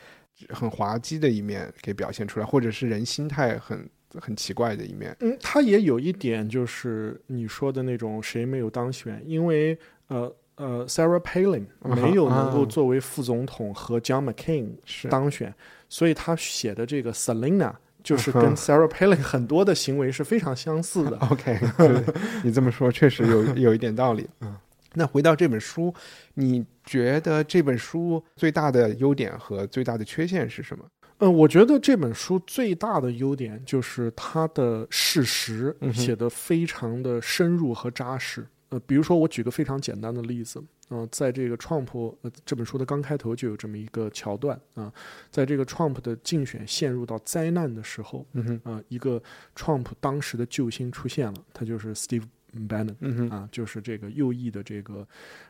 [0.49, 3.87] 很滑稽的一面给表现出来，或者是人心态很
[4.19, 5.15] 很奇怪的一面。
[5.19, 9.77] 嗯，他也有一点就是你说的那种谁没有当选，因为
[10.07, 15.53] 呃呃，Sarah Palin 没有能够啊作为副总统和 John McCain 是当选，
[15.93, 17.71] 所以他写的这个 Selena
[18.03, 21.15] 就是 跟 Sarah Palin 很多的行为是非常相似的。
[21.29, 22.03] OK，对
[22.43, 24.27] 你这么说确实有有一点道理。
[24.41, 24.57] 嗯，
[24.95, 25.93] 那回到这本书，
[26.33, 30.83] 你觉得这本书最大的优点和最大的缺陷是什么？
[31.19, 38.43] 嗯，我觉得这本书最大的优点就是它的事实写得非常的深入和扎实。
[38.69, 40.59] 呃，比如说我举个非常简单的例子，
[40.93, 44.93] 嗯、在这个 Trump 呃这本书的刚开头就有这么一个桥段啊、
[45.31, 49.21] 在这个 Trump 的竞选陷入到灾难的时候，嗯哼，啊、一个
[49.55, 52.27] Trump 当时的救星出现了，他就是 Steve
[52.69, 52.95] Bannon。
[52.99, 55.07] 嗯哼，啊，就是这个右翼的这个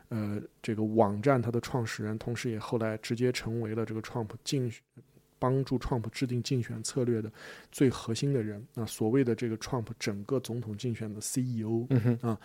[0.08, 4.80] 呃这个网站，它的创始人，同时也后来直接成为了这个 Trump 竞选
[5.44, 7.30] 帮助 Trump 制定竞选策略的
[7.70, 8.66] 最核心的人。
[8.72, 12.38] 那所谓的这个 Trump 整个总统竞选的 CEO，嗯哼，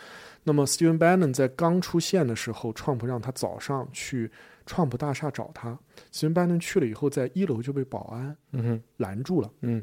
[0.43, 4.29] 那么 Stephen Bannon 在刚出现的时候，Trump 让他早上去
[4.65, 5.79] Trump 大厦找他
[6.11, 8.35] ，Stephen Bannon 去了以后，在一楼就被保安
[8.97, 9.49] 拦住了。
[9.61, 9.81] 嗯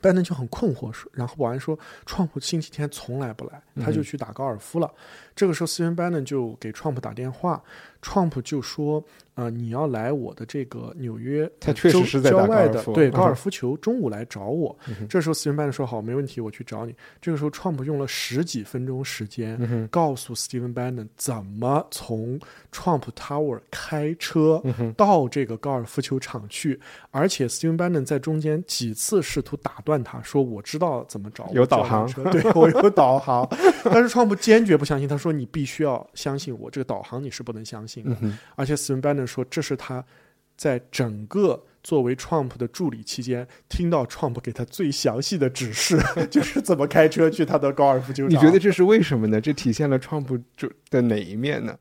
[0.00, 4.92] 拜登就很困惑，说，然后保安说，川普星期天从来不来，他就去打高尔夫了。
[5.36, 7.62] 这个时候，斯文班嫩就给川普打电话，
[8.04, 9.02] 川普就说，
[9.34, 14.76] 呃，你要来我的这个纽约他确实是在郊外的对高尔夫球，中午来找我。
[15.08, 16.94] 这时候，斯文班嫩说好，没问题，我去找你。
[17.20, 22.38] 这个时候，川普用了十几分钟时间，嗯告诉 Steven Bannon 怎么从
[22.70, 26.78] Trump Tower 开车嗯到这个高尔夫球场去，
[27.10, 32.06] 而且 Steven Bannon 在中间几次试图打断他，说我知道怎么找，有导航。
[32.06, 32.22] 车。
[32.30, 33.48] 对我有导航，
[33.84, 38.16] 但是 Trump 坚决不相信，他说你必须要相信我，这个导航你是不能相信的。
[38.22, 40.04] 嗯而且 Steven Bannon 说这是他
[40.56, 45.98] 在整个作为 Trump 的助理期间听到 Trump 给他最详细的指示，
[46.30, 48.30] 就是怎么开车去他的高尔夫球场。
[48.30, 49.40] 你觉得这是为什么呢？
[49.40, 51.76] 这体现了川普就的哪一面呢？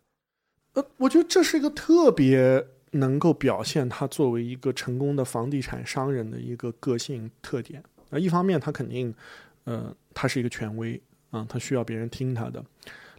[0.74, 7.82] 呃，我觉得这是一个特别能够表现他作为一个成功的房地产商人的一个个性特点。
[8.10, 9.14] 呃，一方面他肯定，
[9.66, 11.00] 呃，他是一个权威
[11.30, 12.60] 啊、他需要别人听他的；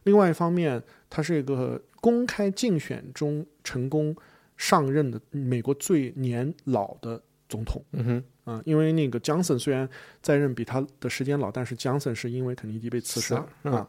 [0.02, 0.82] 另外一方面，
[1.14, 4.12] 他是一个公开竞选中成功
[4.56, 7.80] 上任的美国最年老的总统。
[7.92, 9.88] 嗯哼，啊、因为那个江森虽然
[10.20, 13.88] 在任比他的时间老，但是江森是因为肯尼迪被刺杀啊，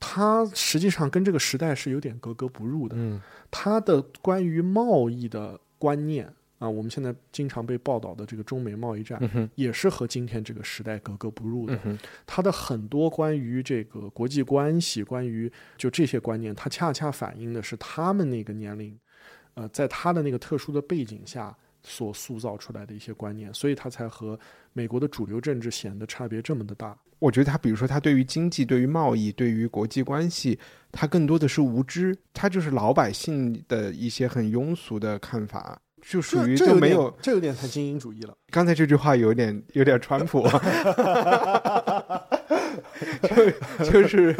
[0.00, 2.96] 他实际上跟这个时代是有点格格不入的。
[2.96, 3.20] 嗯
[3.50, 6.32] 他的关于贸易的观念
[6.62, 11.74] 啊，我们现在经常被报道的这个中美贸易战，嗯，也是和今天这个时代格格不入的。
[11.74, 18.96] 嗯哼，他的很多关于这个国际关系，关于就这些观念，它恰恰反映的是他们那个年龄，
[19.54, 21.52] 呃，在他的那个特殊的背景下
[21.82, 24.38] 所塑造出来的一些观念，所以他才和
[24.72, 26.96] 美国的主流政治显得差别这么的大。
[27.18, 30.56] 我觉得他，比如说他对于经济、对于贸易、对于国际关系，
[30.92, 37.10] 他更多的是无知，他就是老百姓的一些很庸俗的看法，就属于就没有。
[37.22, 38.34] 这有点太精英主义了。
[38.50, 40.46] 刚才这句话有点有点川普，
[43.22, 43.50] 就
[43.90, 44.36] 就是，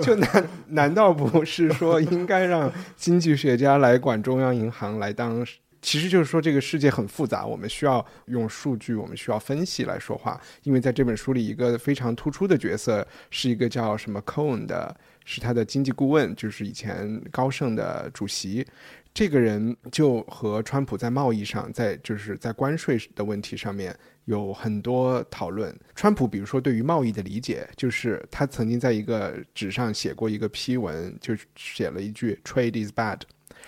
[0.00, 5.44] 就难难道不是说应该让经济学家来管中央银行来当？
[5.82, 10.40] 其实就是说这个世界很复杂，我们需要用数据，我们需要分析来说话。
[10.62, 18.66] 因为在这本书里，一个非常突出的角色是一个叫什么 Cohen 的是他的经济顾问，就是以前高盛的主席。
[19.14, 23.94] 这个人就和川普在贸易上，在就是在关税的问题上面
[24.24, 25.78] 有很多讨论。
[25.94, 33.20] 川普比如说对于贸易的理解，就是他曾经在一个纸上写过一个批文，就写了一句 “Trade is bad”，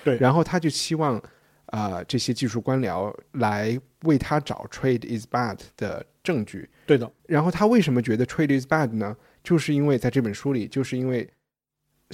[0.02, 1.22] 对然后他就希望
[1.66, 6.70] 啊、这些技术官僚来为他找 “Trade is bad” 的证据。
[6.86, 9.16] 对的，然后他为什么觉得 trade is bad 呢？
[9.42, 11.28] 就是因为在这本书里，就是因为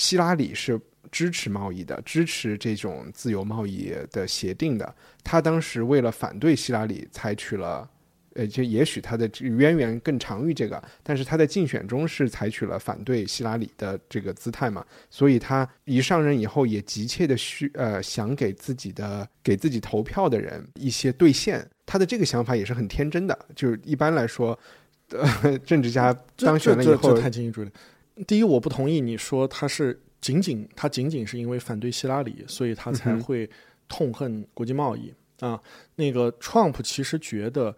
[0.00, 0.80] 希拉里是
[1.12, 4.94] 支持贸易的，支持这种自由贸易的协定的。
[5.22, 7.88] 他当时为了反对希拉里，采取了。
[8.34, 24.56] 呃，就也许他的渊源更长于这个，但是他在竞选中是采取了反对希拉里的这个姿态嘛，所以他一上任以后也急切的需呃想给自己的给自己投票的人一些兑现，他的这个想法也是很天真的，就是一般来说，
[25.10, 27.20] 呃， 政治家当选了以后。
[28.26, 33.48] 第一，我不同意你说他是仅仅他仅仅是因为反对希拉里，所以他才会
[33.88, 35.60] 痛恨国际贸易啊。
[35.96, 37.74] 那个 Trump 其实觉得，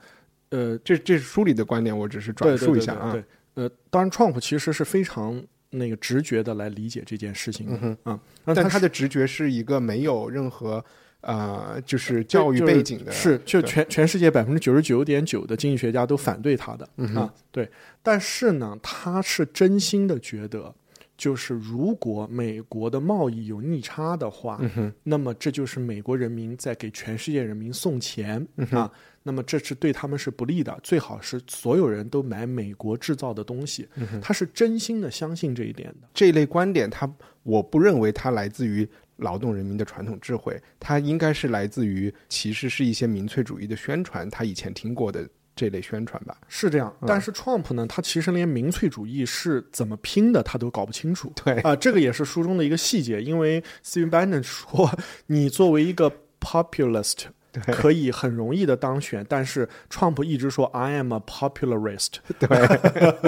[0.51, 3.13] 呃，这这是书里的观点，我只是转述一下啊。
[3.13, 3.25] 对对
[3.55, 8.21] 对，呃，当然 Trump 其实是非常那个直觉的来理解这件事情的、嗯哼，啊。
[8.45, 10.85] 但但他的直觉是一个没有任何
[11.23, 17.69] 呃，就是教育背景的，是就全全世界百分之九十九点九的经济学家都反对他的、嗯啊，对。
[18.03, 20.75] 但是呢，他是真心的觉得，
[21.17, 28.91] 就是如果美国的贸易有逆差的话，嗯，那么这就是美国人民在给全世界人民送钱、嗯啊，
[29.23, 33.87] 那么这是对他们是不利的，最好是所有人都买美国制造的东西。
[33.95, 36.09] 嗯他是真心的相信这一点的。
[36.13, 37.09] 这一类观点，他
[37.45, 46.37] 我不认为他来自于劳动人民的传统智慧，它应该是来自于其实是一些民粹主义的宣传，他以前听过的这类宣传吧。
[46.49, 51.33] 是这样，嗯但是 Trump 呢，他其实连民粹主义是怎么拼的，他都搞不清楚。
[51.45, 54.91] 对啊、这个也是书中的一个细节，因为 Stephen Bannon 说，
[55.29, 56.11] 你作为一个
[56.41, 57.27] populist，
[57.73, 62.15] 可以很容易的当选，但是 Trump 一直说 I am a popularist。
[62.41, 62.49] 对，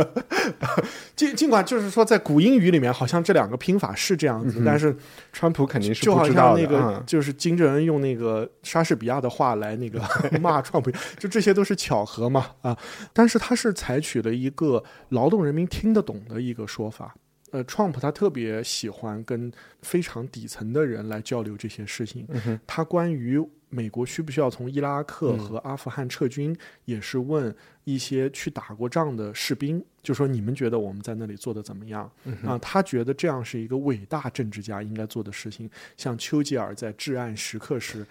[1.15, 4.97] 尽尽管就是说在古英语里面，好像这两个拼法是这样子，但是
[5.33, 10.01] 川普肯定是就好不知道的像那个嗯就是金正恩用那个莎士比亚的话来那个
[10.41, 12.77] 骂川普，就这些都是巧合嘛啊！
[13.13, 17.15] 但是他是采取了一个劳动人民听得懂的一个说法。
[17.51, 22.27] 呃，Trump 他特别喜欢跟非常底层的人来交流这些事情。
[22.67, 23.39] 他关于
[23.75, 27.53] 美国需不需要从伊拉克和阿富汗撤军，也是问
[27.83, 32.09] 一些去打过仗的士兵，就说你们觉得我们在那里做的怎么样？
[32.47, 38.07] 啊，他觉得这样是一个伟大政治家应该做的事情，像丘吉尔在至暗时刻时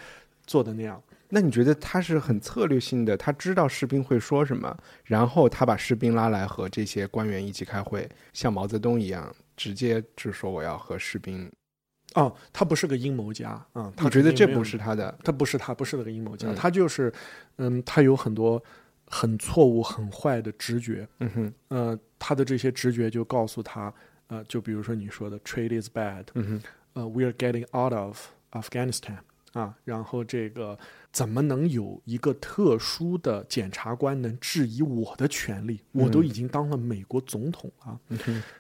[0.46, 1.02] 做的那样。
[1.30, 3.18] 那你觉得他是很策略性的？
[3.18, 11.50] 他知道士兵会说什么，然后他把士兵拉来和这些官员一起开会，像毛泽东一样，直接就说我要和士兵。
[12.14, 15.18] 哦，他不是个阴谋家啊，他觉得这不是他的？
[15.24, 17.12] 他不是他不是那个阴谋家，嗯他就是，
[17.58, 18.64] 嗯，他有很多
[19.08, 23.94] 很错误、很坏的直觉，嗯哼，呃，他的这些直觉就告诉他，
[24.28, 26.62] 呃，就比如说你说的 “trade is bad”，嗯哼，
[26.94, 29.18] 呃，“we are getting out of Afghanistan”，
[29.54, 30.78] 啊，然后这个
[31.12, 35.80] 怎么能有一个特殊的检察官能质疑我的权利？
[35.92, 38.00] 我都已经当了美国总统了。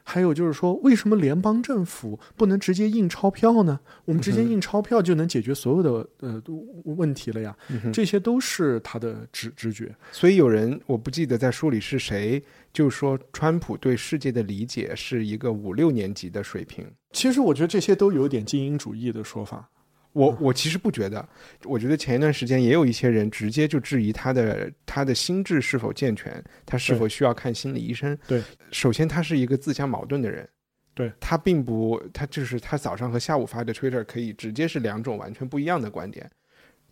[0.03, 3.79] 还有就是说，为什么联邦政府不能直接印钞票呢？
[4.05, 6.41] 我们直接印钞票就能解决所有的呃
[6.83, 7.57] 问题了呀？
[7.91, 9.95] 这些都是他的直直觉。
[10.11, 16.85] 所以有人我不记得在书里是谁，就说川普对世界的理解是一个五六年级的水平。
[17.11, 19.71] 其实我觉得这些都有点精英主义的说法。
[20.13, 21.27] 我我其实不觉得，
[21.65, 28.17] 我觉得前一段时间也有一些人直接就质疑他的他的心智是否健全，他是否需要看心理医生。
[28.27, 28.41] 对，
[28.71, 30.47] 首先他是一个自相矛盾的人。
[30.95, 36.29] 对他并不，他就是他早上和下午发的 Twitter 可以直接是两种完全不一样的观点。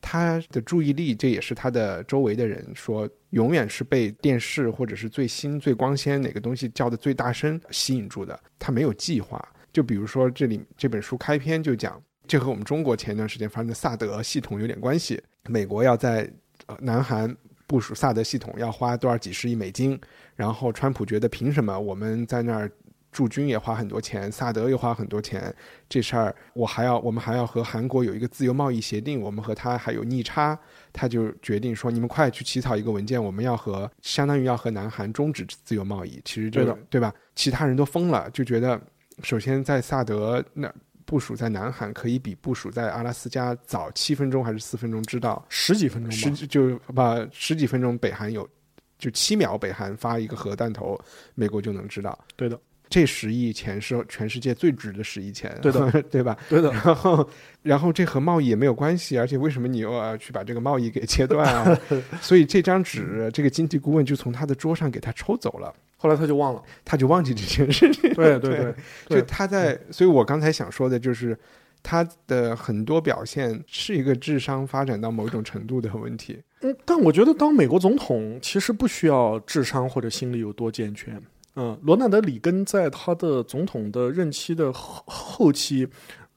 [0.01, 8.39] 他的注意力，这也是他的周围的人说，永远是被电视或者是最新、最光鲜哪个东西叫的最大声吸引住的。
[8.57, 9.39] 他没有计划。
[9.71, 12.01] 就比如说这里这本书开篇就讲，
[12.31, 15.21] 这和我们中国前一段时间发生的萨德系统有点关系。
[15.49, 16.31] 美国要在
[16.67, 17.35] 呃南韩
[17.67, 19.99] 部署萨德系统，要花多少几十亿美金，
[20.33, 22.71] 然后川普觉得凭什么我们在那儿
[23.11, 25.53] 驻军也花很多钱，萨德又花很多钱，
[25.89, 30.57] 这事儿我还要我们还要和韩国有一个自由贸易协定，我们和他还有逆差，
[30.93, 37.13] 他就决定说你们快去起草一个文件，我们要和相当于要和南韩终止自由贸易，其实就对对吧？
[37.35, 38.81] 其他人都疯了，就觉得
[39.21, 40.73] 首先在萨德那。
[41.11, 48.47] 部署在南韩可以比部署在阿拉斯加早七分钟还是四分钟知道，十几分钟吧，十就把十几分钟北韩有
[48.97, 50.97] 就七秒北韩发一个核弹头，
[51.35, 52.17] 美国就能知道。
[52.37, 52.57] 对的，
[52.87, 56.37] 这十亿钱是全世界最值的十亿钱，对的， 对吧？
[56.47, 57.29] 对的，然后，
[57.61, 61.77] 然后这和贸易也没有关系，而且为什么你又要去把这个贸易给切断啊？
[62.21, 66.63] 所以这张纸，这个经济顾问就从他的桌上给他抽走了，后来他就忘了。
[66.83, 68.11] 他就忘记这件事情。
[68.15, 68.73] 对对
[69.07, 71.37] 对，就他在，所以我刚才想说的就是。
[71.83, 76.39] 他的很多表现是一个智商发展到某一种程度的问题。
[76.59, 81.19] 嗯，但我觉得当美国总统其实不需要智商或者心理有多健全。
[81.55, 85.87] 嗯，罗纳德·里根在他的总统的任期的后后期，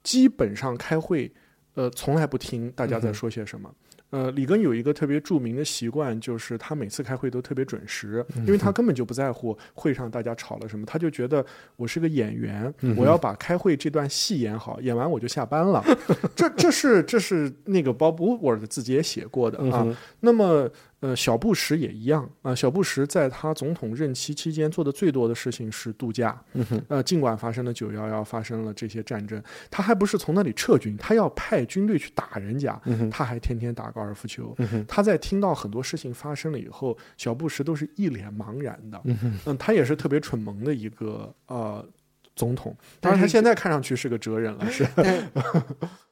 [0.03, 1.31] 基本上开会，
[1.75, 3.71] 呃，从来不听大家在说些什么。
[4.15, 11.45] 呃，里根有一个特别著名的习惯，就是他每次开会都特别准时，因为他根本就不在乎会上大家吵了什么，他就觉得
[11.75, 15.85] 我是个演员，我要把开会这段戏演好，演完我就下班了。
[16.37, 19.85] 这这是这是那个 Bob Woodward 自己也写过的啊。
[20.21, 20.71] 那么。
[21.05, 22.55] 呃，小布什也一样啊。
[22.55, 26.43] 小布什在他总统任期期间做的最多的事情是度假。
[26.55, 32.81] 嗯哼，呃，尽管发生了九幺幺，发生了这些战争，他还不是从那里撤军，他要派军队去打人家。
[32.87, 34.55] 嗯哼，他还天天打高尔夫球。
[34.57, 38.99] 嗯哼，他在听到很多事情发生了以后，小布什都是一脸茫然的。
[39.05, 41.87] 嗯哼，嗯，他也是特别蠢萌的一个呃
[42.35, 44.87] 总统，当然他现在看上去是个哲人了，是。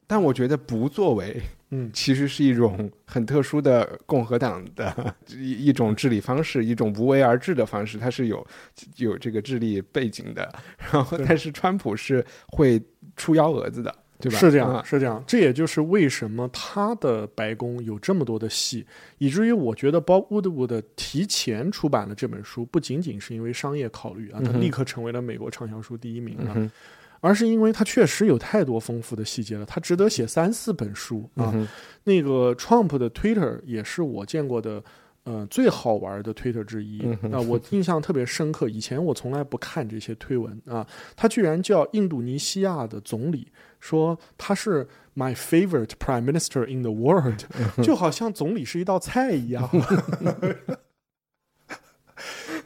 [0.07, 1.41] 但我觉得不作为，
[1.71, 8.47] 嗯， 其实是一种很特殊的共和党的 一一种治理方式，一种无为而治的方式，它是有
[8.97, 10.53] 有这个智力背景的。
[10.93, 12.83] 然后，但是川普是会
[13.17, 14.39] 出幺蛾子的，对吧？
[14.39, 15.23] 是这样，啊是这样。
[15.27, 18.85] 这也就是为什么他的白宫有这么多的戏，
[19.19, 26.71] 以至于我觉得 Bob Woodward 提前出版了这本书，不仅仅是因为商业考虑啊，他立刻成为了美国畅销书第一名啊。
[27.23, 31.53] 而是因为它确实有太多丰富的细节了，它值得写三四本书啊。
[31.55, 31.67] 嗯
[32.05, 34.83] 那个 Trump 的 Twitter 也是我见过的，
[35.23, 37.01] 呃，最好玩的 Twitter 之一
[37.31, 38.69] 啊、我印象特别深刻。
[38.69, 43.47] 以前我从来不看这些推文啊，他居然叫印度尼西亚的总理
[43.79, 47.43] 说他是 My favorite Prime Minister in the world，
[47.85, 49.71] 就好像总理是一道菜一样。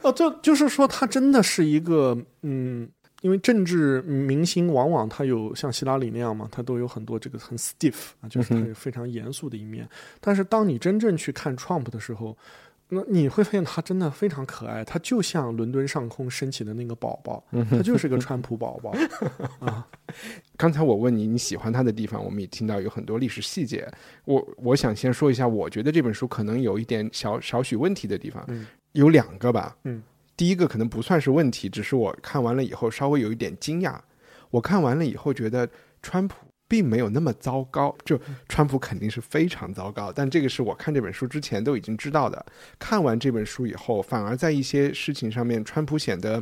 [0.01, 2.89] 哦，就就是说，他真的是一个嗯。
[3.27, 9.85] 因为政治明星往往他有像希拉里那样嘛，他都有很多这个很 stiff 啊，就是他有非常严肃的一面。
[10.21, 12.37] 但是当你真正去看 Trump 的时候，
[12.87, 18.95] 那你会发现他真的非常可爱，他就像伦敦上空升起的那个宝宝，他就是个川普宝宝
[19.59, 19.85] 啊。
[20.55, 23.85] 刚才我问你你喜欢他的地方，我们也听到有很多历史细节。
[24.23, 29.75] 我我想先说一下，我觉得这本书可能有一点小少许问题的地方，嗯有两个吧。
[29.83, 30.01] 嗯，
[30.37, 33.99] 第一个可能不算是问题，只是我看完了以后稍微有一点惊讶。
[34.51, 35.67] 我看完了以后觉得
[36.01, 36.35] 川普
[36.67, 42.45] 并没有那么糟糕，就川普肯定是非常糟糕，但这个是我看这本书之前都已经知道的。
[42.77, 46.41] 看完这本书以后，反而在一些事情上面，川普显得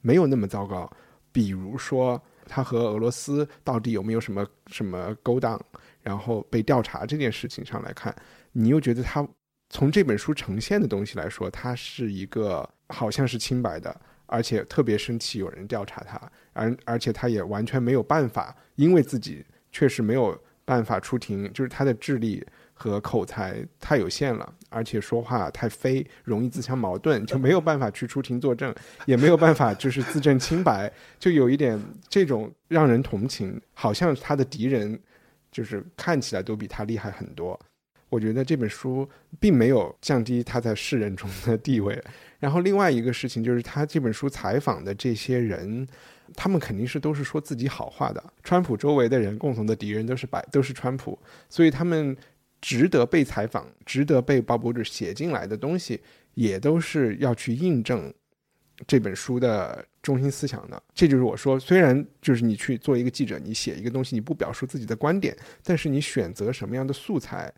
[0.00, 0.90] 没有那么糟糕。
[1.30, 5.60] 比如说，他和俄罗斯到底有没有什么什么勾当，
[6.00, 8.14] 然后被调查这件事情上来看，
[8.52, 9.26] 你又觉得他
[9.74, 28.72] 从这本书呈现的东西来说，他是一个好像是清白的，而且特别生气有人调查他，而而且他也完全没有办法，因为自己确实没有办法出庭，就是他的智力和口才太有限了，而且说话太飞，容易自相矛盾，就没有办法去出庭作证，
[29.06, 31.76] 也没有办法就是自证清白，就有一点
[32.08, 34.96] 这种让人同情，好像他的敌人
[35.50, 37.58] 就是看起来都比他厉害很多。
[38.14, 39.08] 我觉得这本书
[39.40, 42.00] 并没有降低他在世人中的地位。
[42.38, 45.84] 然后另外一个事情就是，他这本书采访的这些人，
[46.36, 48.22] 他们肯定是都是说自己好话的。
[48.44, 52.16] 川普周围的人共同的敌人都是白，都是川普，所以他们
[52.60, 56.00] 值得被采访、值得被鲍勃尔写进来的东西，
[56.34, 58.12] 也都是要去印证
[58.86, 60.80] 这本书的中心思想的。
[60.94, 67.50] 这就是我说，虽然就是你去做一个记者，你写一个东西，你不表述自己的观点，但是你选择什么样的素材。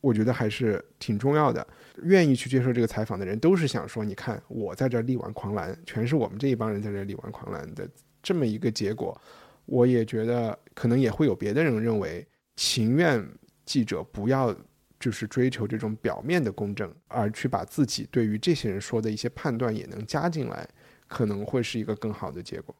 [0.00, 1.66] 我觉得还是挺重要的。
[2.02, 7.88] 愿意去接受这个采访的人，都是想说，你看我在这力挽狂澜，全是我们这一帮人在这力挽狂澜的
[8.22, 9.20] 这么一个结果。
[9.66, 12.26] 我也觉得，可能也会有别的人认为，
[12.56, 13.24] 情愿
[13.64, 14.54] 记者不要
[14.98, 20.68] 就是追求这种表面的公正，而去把自己对于这些人说的一些判断也能加进来，
[21.06, 22.74] 可能会是一个更好的结果。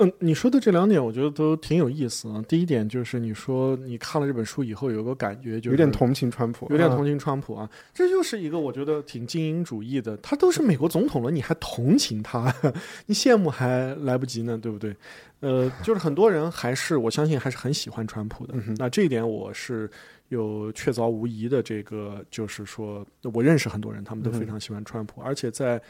[0.00, 2.42] 嗯，你说的这两点我觉得都挺有意思啊。
[2.48, 10.16] 第一点就是你说你看了这本书以后有个感觉，就是有点同情川普，啊有点同情川普啊，这就是一个我觉得挺精英主义的。
[10.16, 12.52] 他都是美国总统了，你还同情他，
[13.06, 14.96] 你羡慕还来不及呢，对不对？
[15.40, 18.54] 呃，就是很多人还是我相信还是很喜欢川普的。
[18.78, 19.90] 那这一点我是
[20.28, 21.62] 有确凿无疑的。
[21.62, 25.80] 这个就是说我认识很多人，他们都非常喜欢川普，而且在。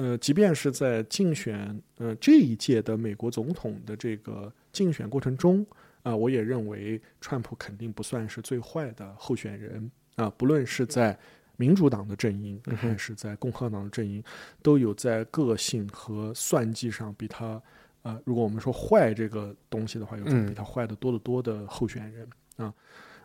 [0.00, 5.66] 呃，即便是在竞选呃这一届的美国总统的这个竞选过程中
[6.02, 11.18] 啊、我也认为川普肯定不算是最坏的候选人啊、不论是在
[11.58, 14.24] 民主党的阵营还是在共和党的阵营，
[14.62, 17.60] 都有在个性和算计上比他
[18.00, 22.26] 呃，如果我们说坏这个东西的话，有着嗯比他坏的多得多的候选人
[22.56, 22.72] 啊。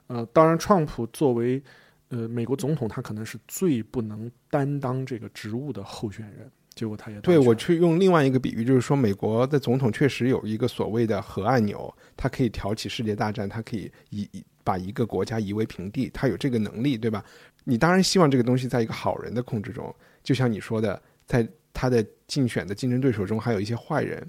[0.08, 1.64] 呃，当然，川普作为
[2.10, 17.24] 呃美国总统，他可能是最不能担当这个职务的候选人，结果他也对我去用另外一个比喻，就是说美国的总统确实有一个所谓的核按钮，它可以挑起世界大战，它可以移移把一个国家夷为平地，他有这个能力，对吧？
[17.64, 24.26] 你当然希望这个东西在一个好人的控制中，就像你说的，在他的竞选的竞争对手中还有一些坏人，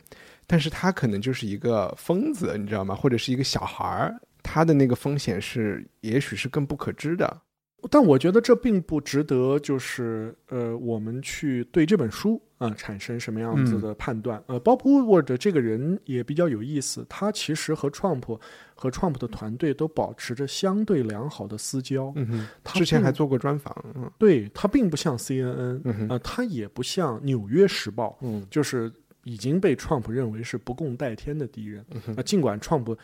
[0.46, 2.94] 但是他可能就是一个疯子，你知道吗？
[2.94, 7.42] 或者是一个小孩儿，他的那个风险是也许是更不可知的。
[7.90, 14.42] 但我觉得这并不值得，就是呃，我们去对这本书啊、产生什么样子的判断。
[14.46, 18.40] 呃，Bob Woodward 这个人也比较有意思，他其实和 Trump
[18.74, 22.12] 和 Trump 的团队都保持着相对良好的私交。
[22.16, 28.90] 嗯哼，他之前还做过专访，嗯对他并不像 CNN，嗯他也不像《纽约时报》，嗯就是
[29.24, 31.84] 已经被 Trump 认为是不共戴天的敌人。
[32.06, 32.96] 嗯啊、尽管 Trump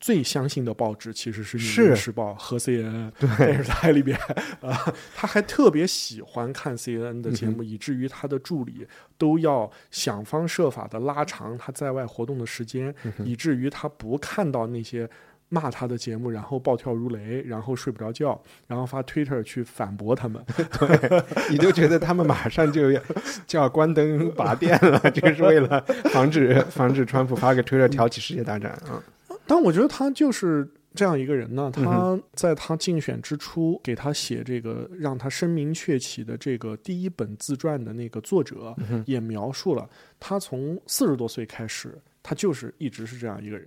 [0.00, 4.18] 最相信的报纸其实是《是纽约时报》和 CNN， 电视台里边
[4.60, 8.86] 啊、他还特别喜欢看 CNN 的节嗯目，以至于他的助理
[9.16, 15.08] 都要想方设法的拉长他在外活动的时间，嗯以至于他不看到那些。
[15.50, 20.44] 骂他的节目，然后暴跳如雷，然后睡不着觉，然后发 Twitter 去反驳他们。
[20.78, 23.00] 对你就觉得他们马上就要
[23.46, 25.80] 就要关灯拔电了， 就是为了
[26.12, 29.02] 防止防止川普发个推特挑起世界大战啊。
[29.48, 31.72] 但我觉得他就是这样一个人呢。
[31.76, 39.88] 嗯他在他竞选之初给他写这个让他声名鹊起的这个第一本自传的那个作者，嗯也描述了
[40.20, 43.66] 他从四十多岁开始，他就是一直是这样一个人。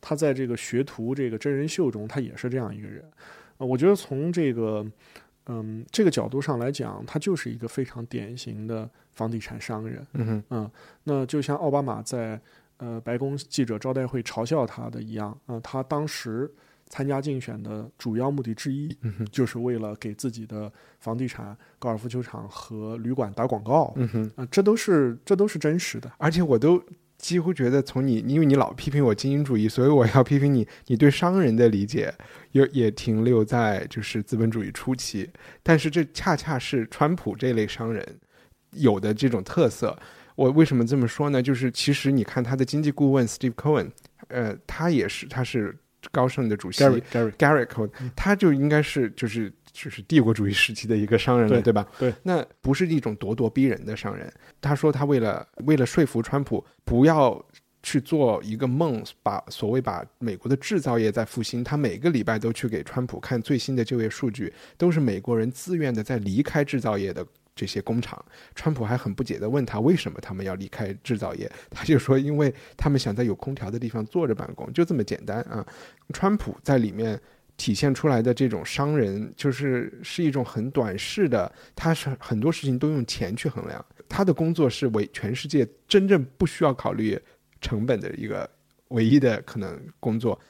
[0.00, 3.04] 他在这个学徒这个真人秀中，他也是这样一个人。
[3.58, 4.84] 呃我觉得从这个
[5.46, 10.06] 嗯这个角度上来讲，他就是一个非常典型的房地产商人。
[10.14, 10.70] 嗯，嗯，
[11.04, 12.40] 那就像奥巴马在
[12.80, 16.50] 呃白宫记者招待会嘲笑他的一样，啊、他当时
[16.88, 18.94] 参加竞选的主要目的之一，
[19.30, 26.10] 就是为了给自己的房地产、高尔夫球场和旅馆打广告，啊、嗯哼，这都是这都是真实的。
[26.18, 26.82] 而且我都
[27.16, 32.12] 几乎觉得从你，因为你老批评我精英主义，所以我要批评你，你对商人的理解
[32.52, 35.30] 也也停留在就是资本主义初期，
[35.62, 38.04] 但是这恰恰是川普这类商人
[38.72, 39.96] 有的这种特色。
[40.40, 41.42] 我为什么这么说呢？
[41.42, 43.90] 就是其实你看他的经济顾问 Steve Cohen，
[44.28, 45.78] 呃，他也是他是
[46.10, 51.86] 高盛的主席 Gary Gary，Gary Cohen，他就应该是就是就是帝国主义时期的一个商人了，对对吧？
[51.98, 54.32] 对，那不是一种咄咄逼人的商人。
[54.62, 57.38] 他说他为了为了说服川普不要
[57.82, 67.26] 去做一个梦，把所谓把美国的制造业在复兴，他每个礼拜都去给川普看最新的就业数据，都是美国人自愿的在离开制造业的。
[67.54, 68.24] 这些工厂，
[68.54, 75.66] 川普还很不解地问他为什么他们要离开制造业，他就说因为他们想在有空调的地方坐着办公，就这么简单啊。
[76.12, 77.20] 川普在里面
[77.56, 83.84] 体现出来的这种商人，就是是一种很短视的，他是很多事情都用钱去衡量。
[84.08, 87.20] 他的工作是为全世界真正不需要考虑
[87.60, 88.48] 成本的一个
[88.88, 90.40] 唯一的可能工作，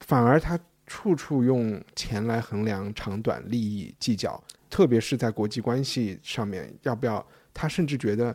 [0.00, 4.40] 反而他处处用钱来衡量长短、利益计较，
[4.74, 7.24] 特别是在国际关系上面，要不要？
[7.52, 8.34] 他甚至觉得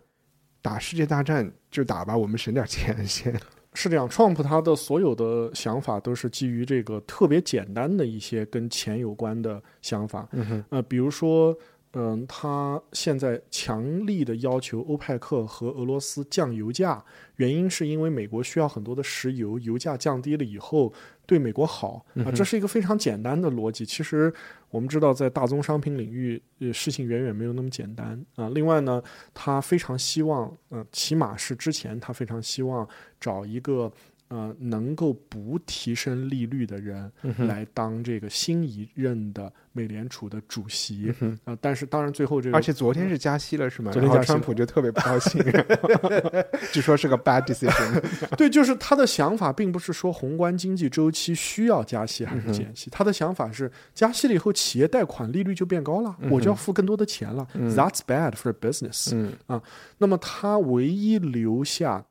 [0.61, 3.37] 打世界大战就打吧，我们省点钱先。
[3.75, 10.29] 是这样，Trump 他的所有的想法都是基于这个特别简单的一些跟钱有关的想法。
[10.31, 11.53] 嗯哼，呃，比如说，
[11.91, 17.03] 嗯、他现在强力的要求欧派克和俄罗斯降油价，
[17.35, 20.93] 原因是因为美国需要很多的石油，油价降低了以后
[21.25, 23.85] 对美国好啊、这是一个非常简单的逻辑。
[23.85, 24.33] 其实
[24.69, 29.01] 我们知道，在大宗商品领域，呃，事情远远没有那么简单啊、另外呢，
[29.33, 32.87] 他非常希望，呃，起码是之前他非常希望
[33.19, 33.91] 找一个。
[34.29, 41.11] 呃，能够不提升利率的人来当这个新一任的美联储的主席，
[41.45, 43.91] 呃，但是当然最后这个，而且昨天是加息了，是吗？
[43.91, 45.43] 昨天加息川普就特别不高兴，
[46.71, 47.99] 据说是个 bad decision。
[48.37, 59.59] 对，就是他的想法并不是说宏观经济周期需要加息还是减息，他的想法是加息了以后，企业贷款利率就变高了，我就要付更多的钱了、t h a t s bad for business、嗯啊。
[59.97, 62.05] 那么他唯一留下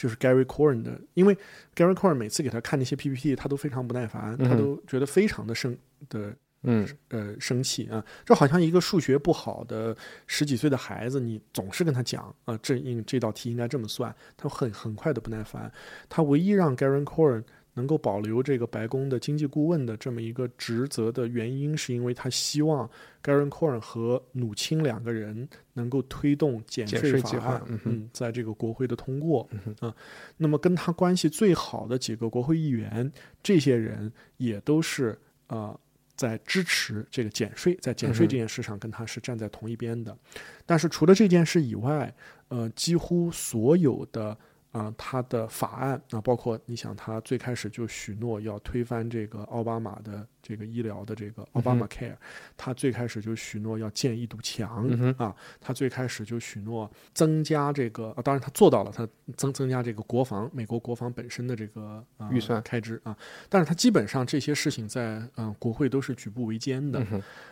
[0.00, 1.36] 就是 Gary Cohen 的，因为
[1.76, 5.76] Gary Cohen 每次给他看那些 PPT，他都非常不耐烦，他都觉得非常的生
[6.08, 6.88] 的嗯。
[7.08, 9.96] 呃生气啊，这好像一个数学不好的
[10.26, 15.70] 十几岁的孩子，你总是跟他讲啊，这应这道题应该这么算，他很很快的不耐烦。
[16.08, 17.42] 他唯一让 Garen Coren
[17.74, 22.88] 能够保留这个白宫的经济顾问的这么一个职责的原因，是因为他希望
[23.22, 27.92] Garen Coren 和努钦两个人能够推动减减税法税计划案，嗯哼。
[27.92, 29.94] 嗯，在这个国会的通过，嗯啊，
[30.38, 33.12] 那么跟他关系最好的几个国会议员，
[33.42, 35.18] 这些人也都是
[35.48, 35.78] 呃
[36.16, 40.16] 在支持这个减税，在减税这件事上跟他是站在同一边的。
[40.64, 42.14] 但是除了这件事以外，
[42.48, 44.36] 呃，几乎所有的
[44.72, 52.14] 啊、他的法案啊、包括你想，他最开始就许诺要推翻这个奥巴马的这个医疗的这个奥巴马 Care，、
[52.56, 63.16] 他最开始就许诺要建一堵墙、啊，他最开始就许诺增加这个，啊、当然他做到了，他增增加这个国防美国国防本身的这个、呃、预算开支啊，
[63.48, 67.04] 但是他基本上这些事情在嗯、呃国会都是举步维艰的。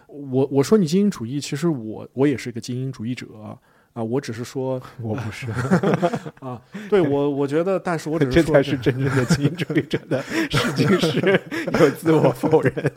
[0.06, 3.58] 我我说你精英主义，其实我我也是一个精英主义者
[3.98, 5.48] 啊，我只是说 我不是，
[6.38, 11.40] 啊，对我我觉得，但是我只这是说才是真正的精英主义者的事情是
[11.80, 12.92] 有自我否认。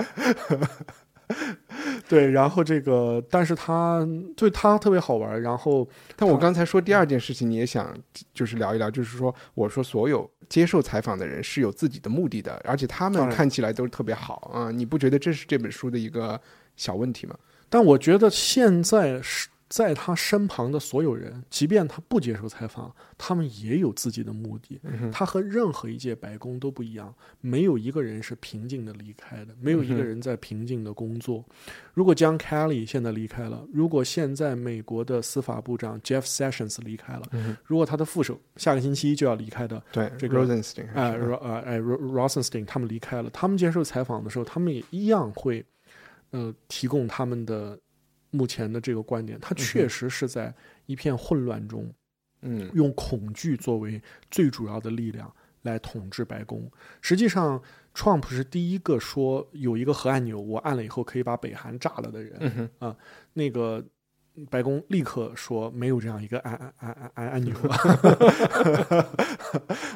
[2.07, 7.97] 对，然后这个，但是他对他特别好玩，然后但我刚才说第二件事情，你也想
[8.31, 16.39] 就是聊一聊，就是说，我说所有接受采访的人是有自己的目的的，而且他们看起来都特别好啊，你不觉得这是这本书的一个
[16.75, 17.35] 小问题吗？
[17.69, 24.81] 但我觉得现在是在他身旁的所有人，即便他不接受采访，他们也有自己的目的。
[25.13, 31.45] 他和任何一届白宫都不一样，没有一个人是平静的离开的，没有一个人在平静的工作。
[31.93, 37.23] 如果 John Kelly 现在离开了，如果现在美国的司法部长 Jeff Sessions 离开了，
[37.63, 45.65] 如果他的副手下个星期一就要离开的，对，这个 Rosenstein 呃 Rosenstein 他们离开了，他们接受采访的时候，他们也一样会
[46.31, 47.79] 呃提供他们的
[48.31, 49.39] 目前的这个观点。
[49.39, 50.53] 他确实是在
[50.87, 51.93] 一片混乱中，
[52.41, 56.69] 嗯用恐惧作为最主要的力量来统治白宫。
[57.01, 57.61] 实际上
[57.93, 62.69] ，Trump 是第一个说有一个核按钮，我按了以后可以把北韩炸了的人。
[62.79, 62.97] 啊，
[63.33, 63.85] 那个
[64.49, 67.53] 白宫立刻说没有这样一个按按按按按按钮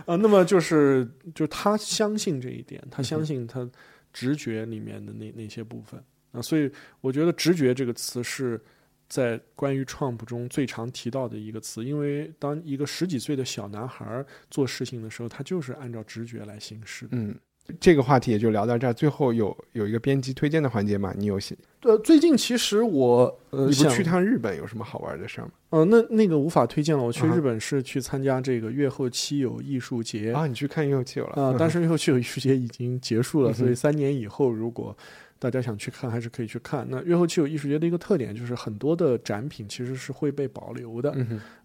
[0.06, 0.16] 啊。
[0.18, 3.68] 那么就是就他相信这一点，他相信他
[4.12, 6.04] 直觉里面的那那些部分
[6.36, 6.70] 啊，所以
[7.02, 8.60] 我觉得“直觉”这个词是。
[9.08, 17.08] 在关于 Trump 中最常提到的一个词，因为当一个十几岁的小男孩做事情的时候，他就是按照直觉来行事。
[17.12, 17.36] 嗯，
[17.80, 18.92] 这个话题也就聊到这儿。
[18.92, 21.14] 最后有有一个编辑推荐的环节嘛？
[21.16, 21.56] 你有写？
[21.82, 25.52] 呃，最近其实我呃你不去趟日本有什么好玩的事儿吗？
[25.70, 27.04] 呃，那那个无法推荐了。
[27.04, 31.44] 我去日本是去参加这个月后七友艺术节啊，你去看月后七友了？
[31.44, 34.98] 啊、但是 月后七友艺术节已经结束了，嗯所以三年以后如果
[35.46, 36.88] 大家想去看，还是可以去看。
[36.90, 41.16] 那越后七友艺术节的一个特点就是很多的展品其实是会被保留的，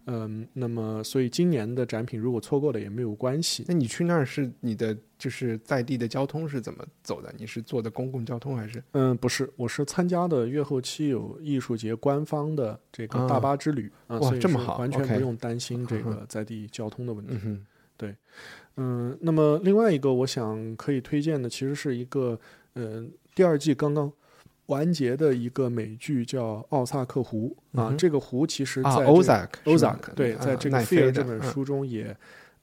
[0.05, 3.65] 嗯那么所以今年的展品如果错过了也没有关系。
[3.67, 7.33] 那你去那儿是你的就是在地的交通是怎么走的？
[7.35, 8.83] 你是坐的公共交通还是？
[8.91, 17.33] 嗯，不是，我是参加的越后七友艺术节官方的这个大啊巴之旅啊，哇所以是这么好完全不用担心这个在地交通的问题。
[17.33, 17.65] 嗯
[17.99, 18.15] 哼，
[18.77, 22.39] 嗯，那么另外一个我想可以推荐的，其实是一个
[22.73, 23.05] 呃
[23.41, 24.13] 第二季刚刚
[24.67, 27.87] 完结的一个美剧，叫《奥萨克湖》啊。
[27.87, 32.15] 嗯哼这个湖其实在啊这个，Ozark 是 Ozark 吧对，啊在这个奈《费尔》飞的嗯这本书中也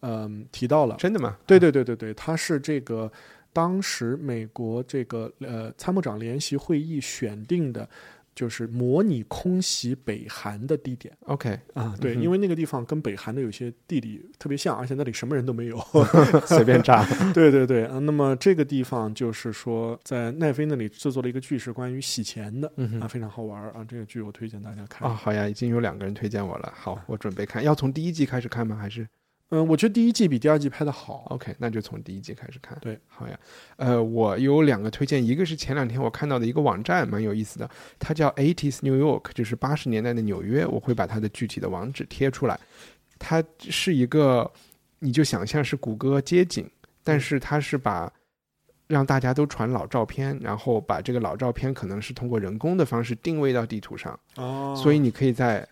[0.02, 0.94] 嗯提到了。
[0.96, 1.36] 真的吗？
[1.44, 3.10] 对对对对对，它是这个
[3.52, 7.88] 当时美国这个呃参谋长联席会议选定的。
[8.38, 15.76] 就是模拟空袭北韩的地点 OK，啊，对，嗯因为那个地方跟北韩的有些地理特别像，而且那里什么人都没有，
[16.46, 17.04] 随便炸。
[17.34, 23.84] 对对对啊，那么这个地方就是说，在奈飞那里制作了一个剧，是关于洗钱的，嗯啊，非常好玩儿啊。
[23.88, 25.08] 这个剧我推荐大家看。
[25.08, 26.72] 啊，好呀，已经有两个人推荐我了。
[26.76, 27.64] 好，我准备看。
[27.64, 28.76] 要从第一季开始看吗？
[28.76, 29.04] 还是
[29.50, 31.24] 嗯，我觉得第一季比第二季拍的好。
[31.30, 31.54] OK？
[31.58, 32.76] 那就从第一季开始看。
[32.80, 33.38] 对，好呀。
[33.76, 40.66] 呃，我有两个推荐，一个是前两天我看到的一个网站，蛮有意思的，它叫 Eighties New York，就是八十年代的纽约。
[40.66, 42.60] 我会把它的具体的网址贴出来。
[43.18, 44.50] 它是一个，
[44.98, 46.70] 你就想象是谷歌街景，
[47.02, 48.12] 但是它是把
[48.86, 54.18] 让大家都传老照片，然后把这个老照片可能是通过人工的方式定位到地图上。
[54.36, 55.68] 哦所以你可以在嗯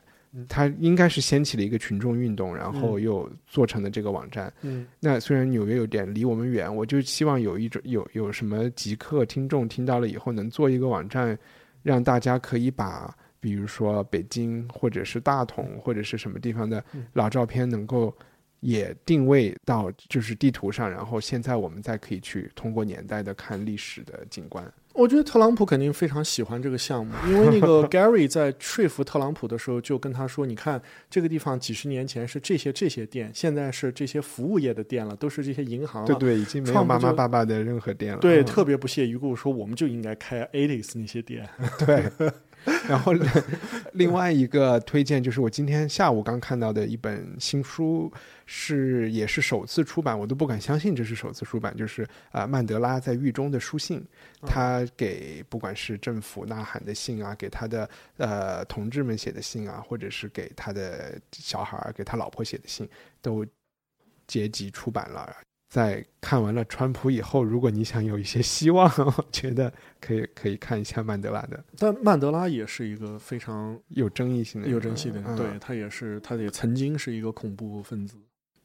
[0.49, 4.53] 它应该是掀起了一个群众运动，然后嗯又做成的这个网站。
[4.62, 11.39] 嗯那虽然纽约有点离我们远，我就希望有一种有有什么极客听众听到了以后，能做一个网站，
[11.82, 18.12] 让大家可以把比如说北京或者是大同或者是什么地方的嗯老照片能够
[18.61, 24.70] 也定位到就是地图上，然后现在我们再可以去通过年代的看历史的景观。
[24.97, 30.80] 我觉得特朗普肯定非常喜欢这个项目，因为那个 Gary 在说服特朗普的时候就跟他说：“你看
[31.11, 38.20] 这个地方几十年前是这些这些店，现在是这些服务业的店了，都是这些银行了。”对对，已经没有妈妈爸爸的任何店了。
[38.20, 41.47] 对，嗯特别不屑一顾说我们就应该开 Alist 那些店。
[41.84, 42.11] 对。
[42.89, 43.12] 然后
[43.93, 48.12] 另外一个推荐就是我今天下午刚看到的一本新书，
[48.45, 52.03] 是也是首次出版，我都不敢相信这是首次出版，就是
[52.33, 54.05] 啊、呃曼德拉在狱中的书信，
[54.43, 62.89] 他给不管是政府呐喊的信啊，给他的呃同志们写的信啊，或者是给他的小孩儿、给他老婆写的信，
[63.23, 63.47] 都
[64.27, 65.37] 结集出版了。
[65.69, 78.17] 在看完了川普以后，如果你想有一些希望， 我觉得可以可以看一下曼德拉的，但曼德拉也是一个非常有争议性的，有争议的人，嗯对他也是，他也曾经是一个恐怖分子，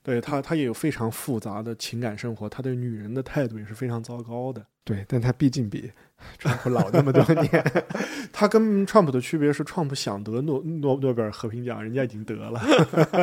[0.04, 4.66] 对他，他也有非常复杂的情感生活，他对女人的态度也是非常糟糕的。
[4.84, 5.92] 对，但他毕竟比
[6.40, 7.64] 川普老那么多年，
[8.34, 12.60] 他跟川普的区别是，川普想得诺诺诺贝尔和平奖，人家已经得了。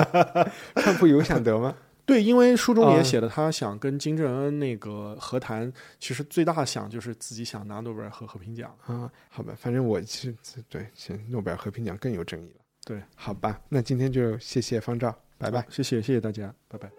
[0.77, 1.75] 川普有想得吗？
[2.09, 8.75] 对，因为书中也啊写了，他想跟金正恩那个和谈，其实最大的想就是自己想拿诺贝尔和和平奖。
[8.87, 10.35] 啊，好吧，反正我是
[10.71, 12.61] 对，行，诺贝尔和平奖更有争议了。
[12.87, 15.63] 对，好吧，那今天就谢谢方照，拜拜。
[15.69, 16.91] 谢谢，谢谢大家，拜拜。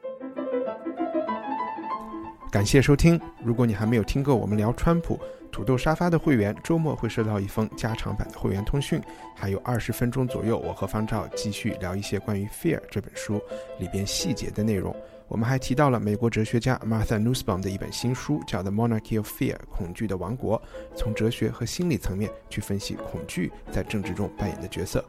[2.51, 3.19] 感谢收听。
[3.43, 5.19] 如果你还没有听够我们聊川普，
[5.51, 9.01] 土豆沙发的会员周末会收到一封加长版的会员通讯，
[9.35, 13.41] 还有二十分钟左右，我和方照继续聊一些关于《Fear》这本书
[13.79, 14.95] 里边细节的内容。
[15.27, 20.61] 我们还提到了美国哲学家 Martha Nussbaum 的一本新书，叫《The Monarchy of Fear》（恐惧的王国），
[20.95, 25.03] 从哲学和心理层面去分析恐惧在政治中扮演的角色。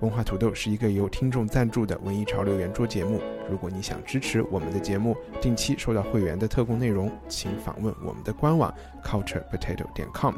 [0.00, 3.20] 文化土豆是一个由听众赞助的文艺潮流圆桌节目。
[3.48, 10.34] 如果你想支持我们的节目，定期收到会员的特供内容，请访问我们的官网 culturepotato 点 com。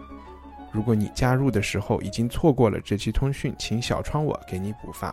[0.71, 5.13] 如果你加入的时候已经错过了这期通讯，请小窗我给你补发。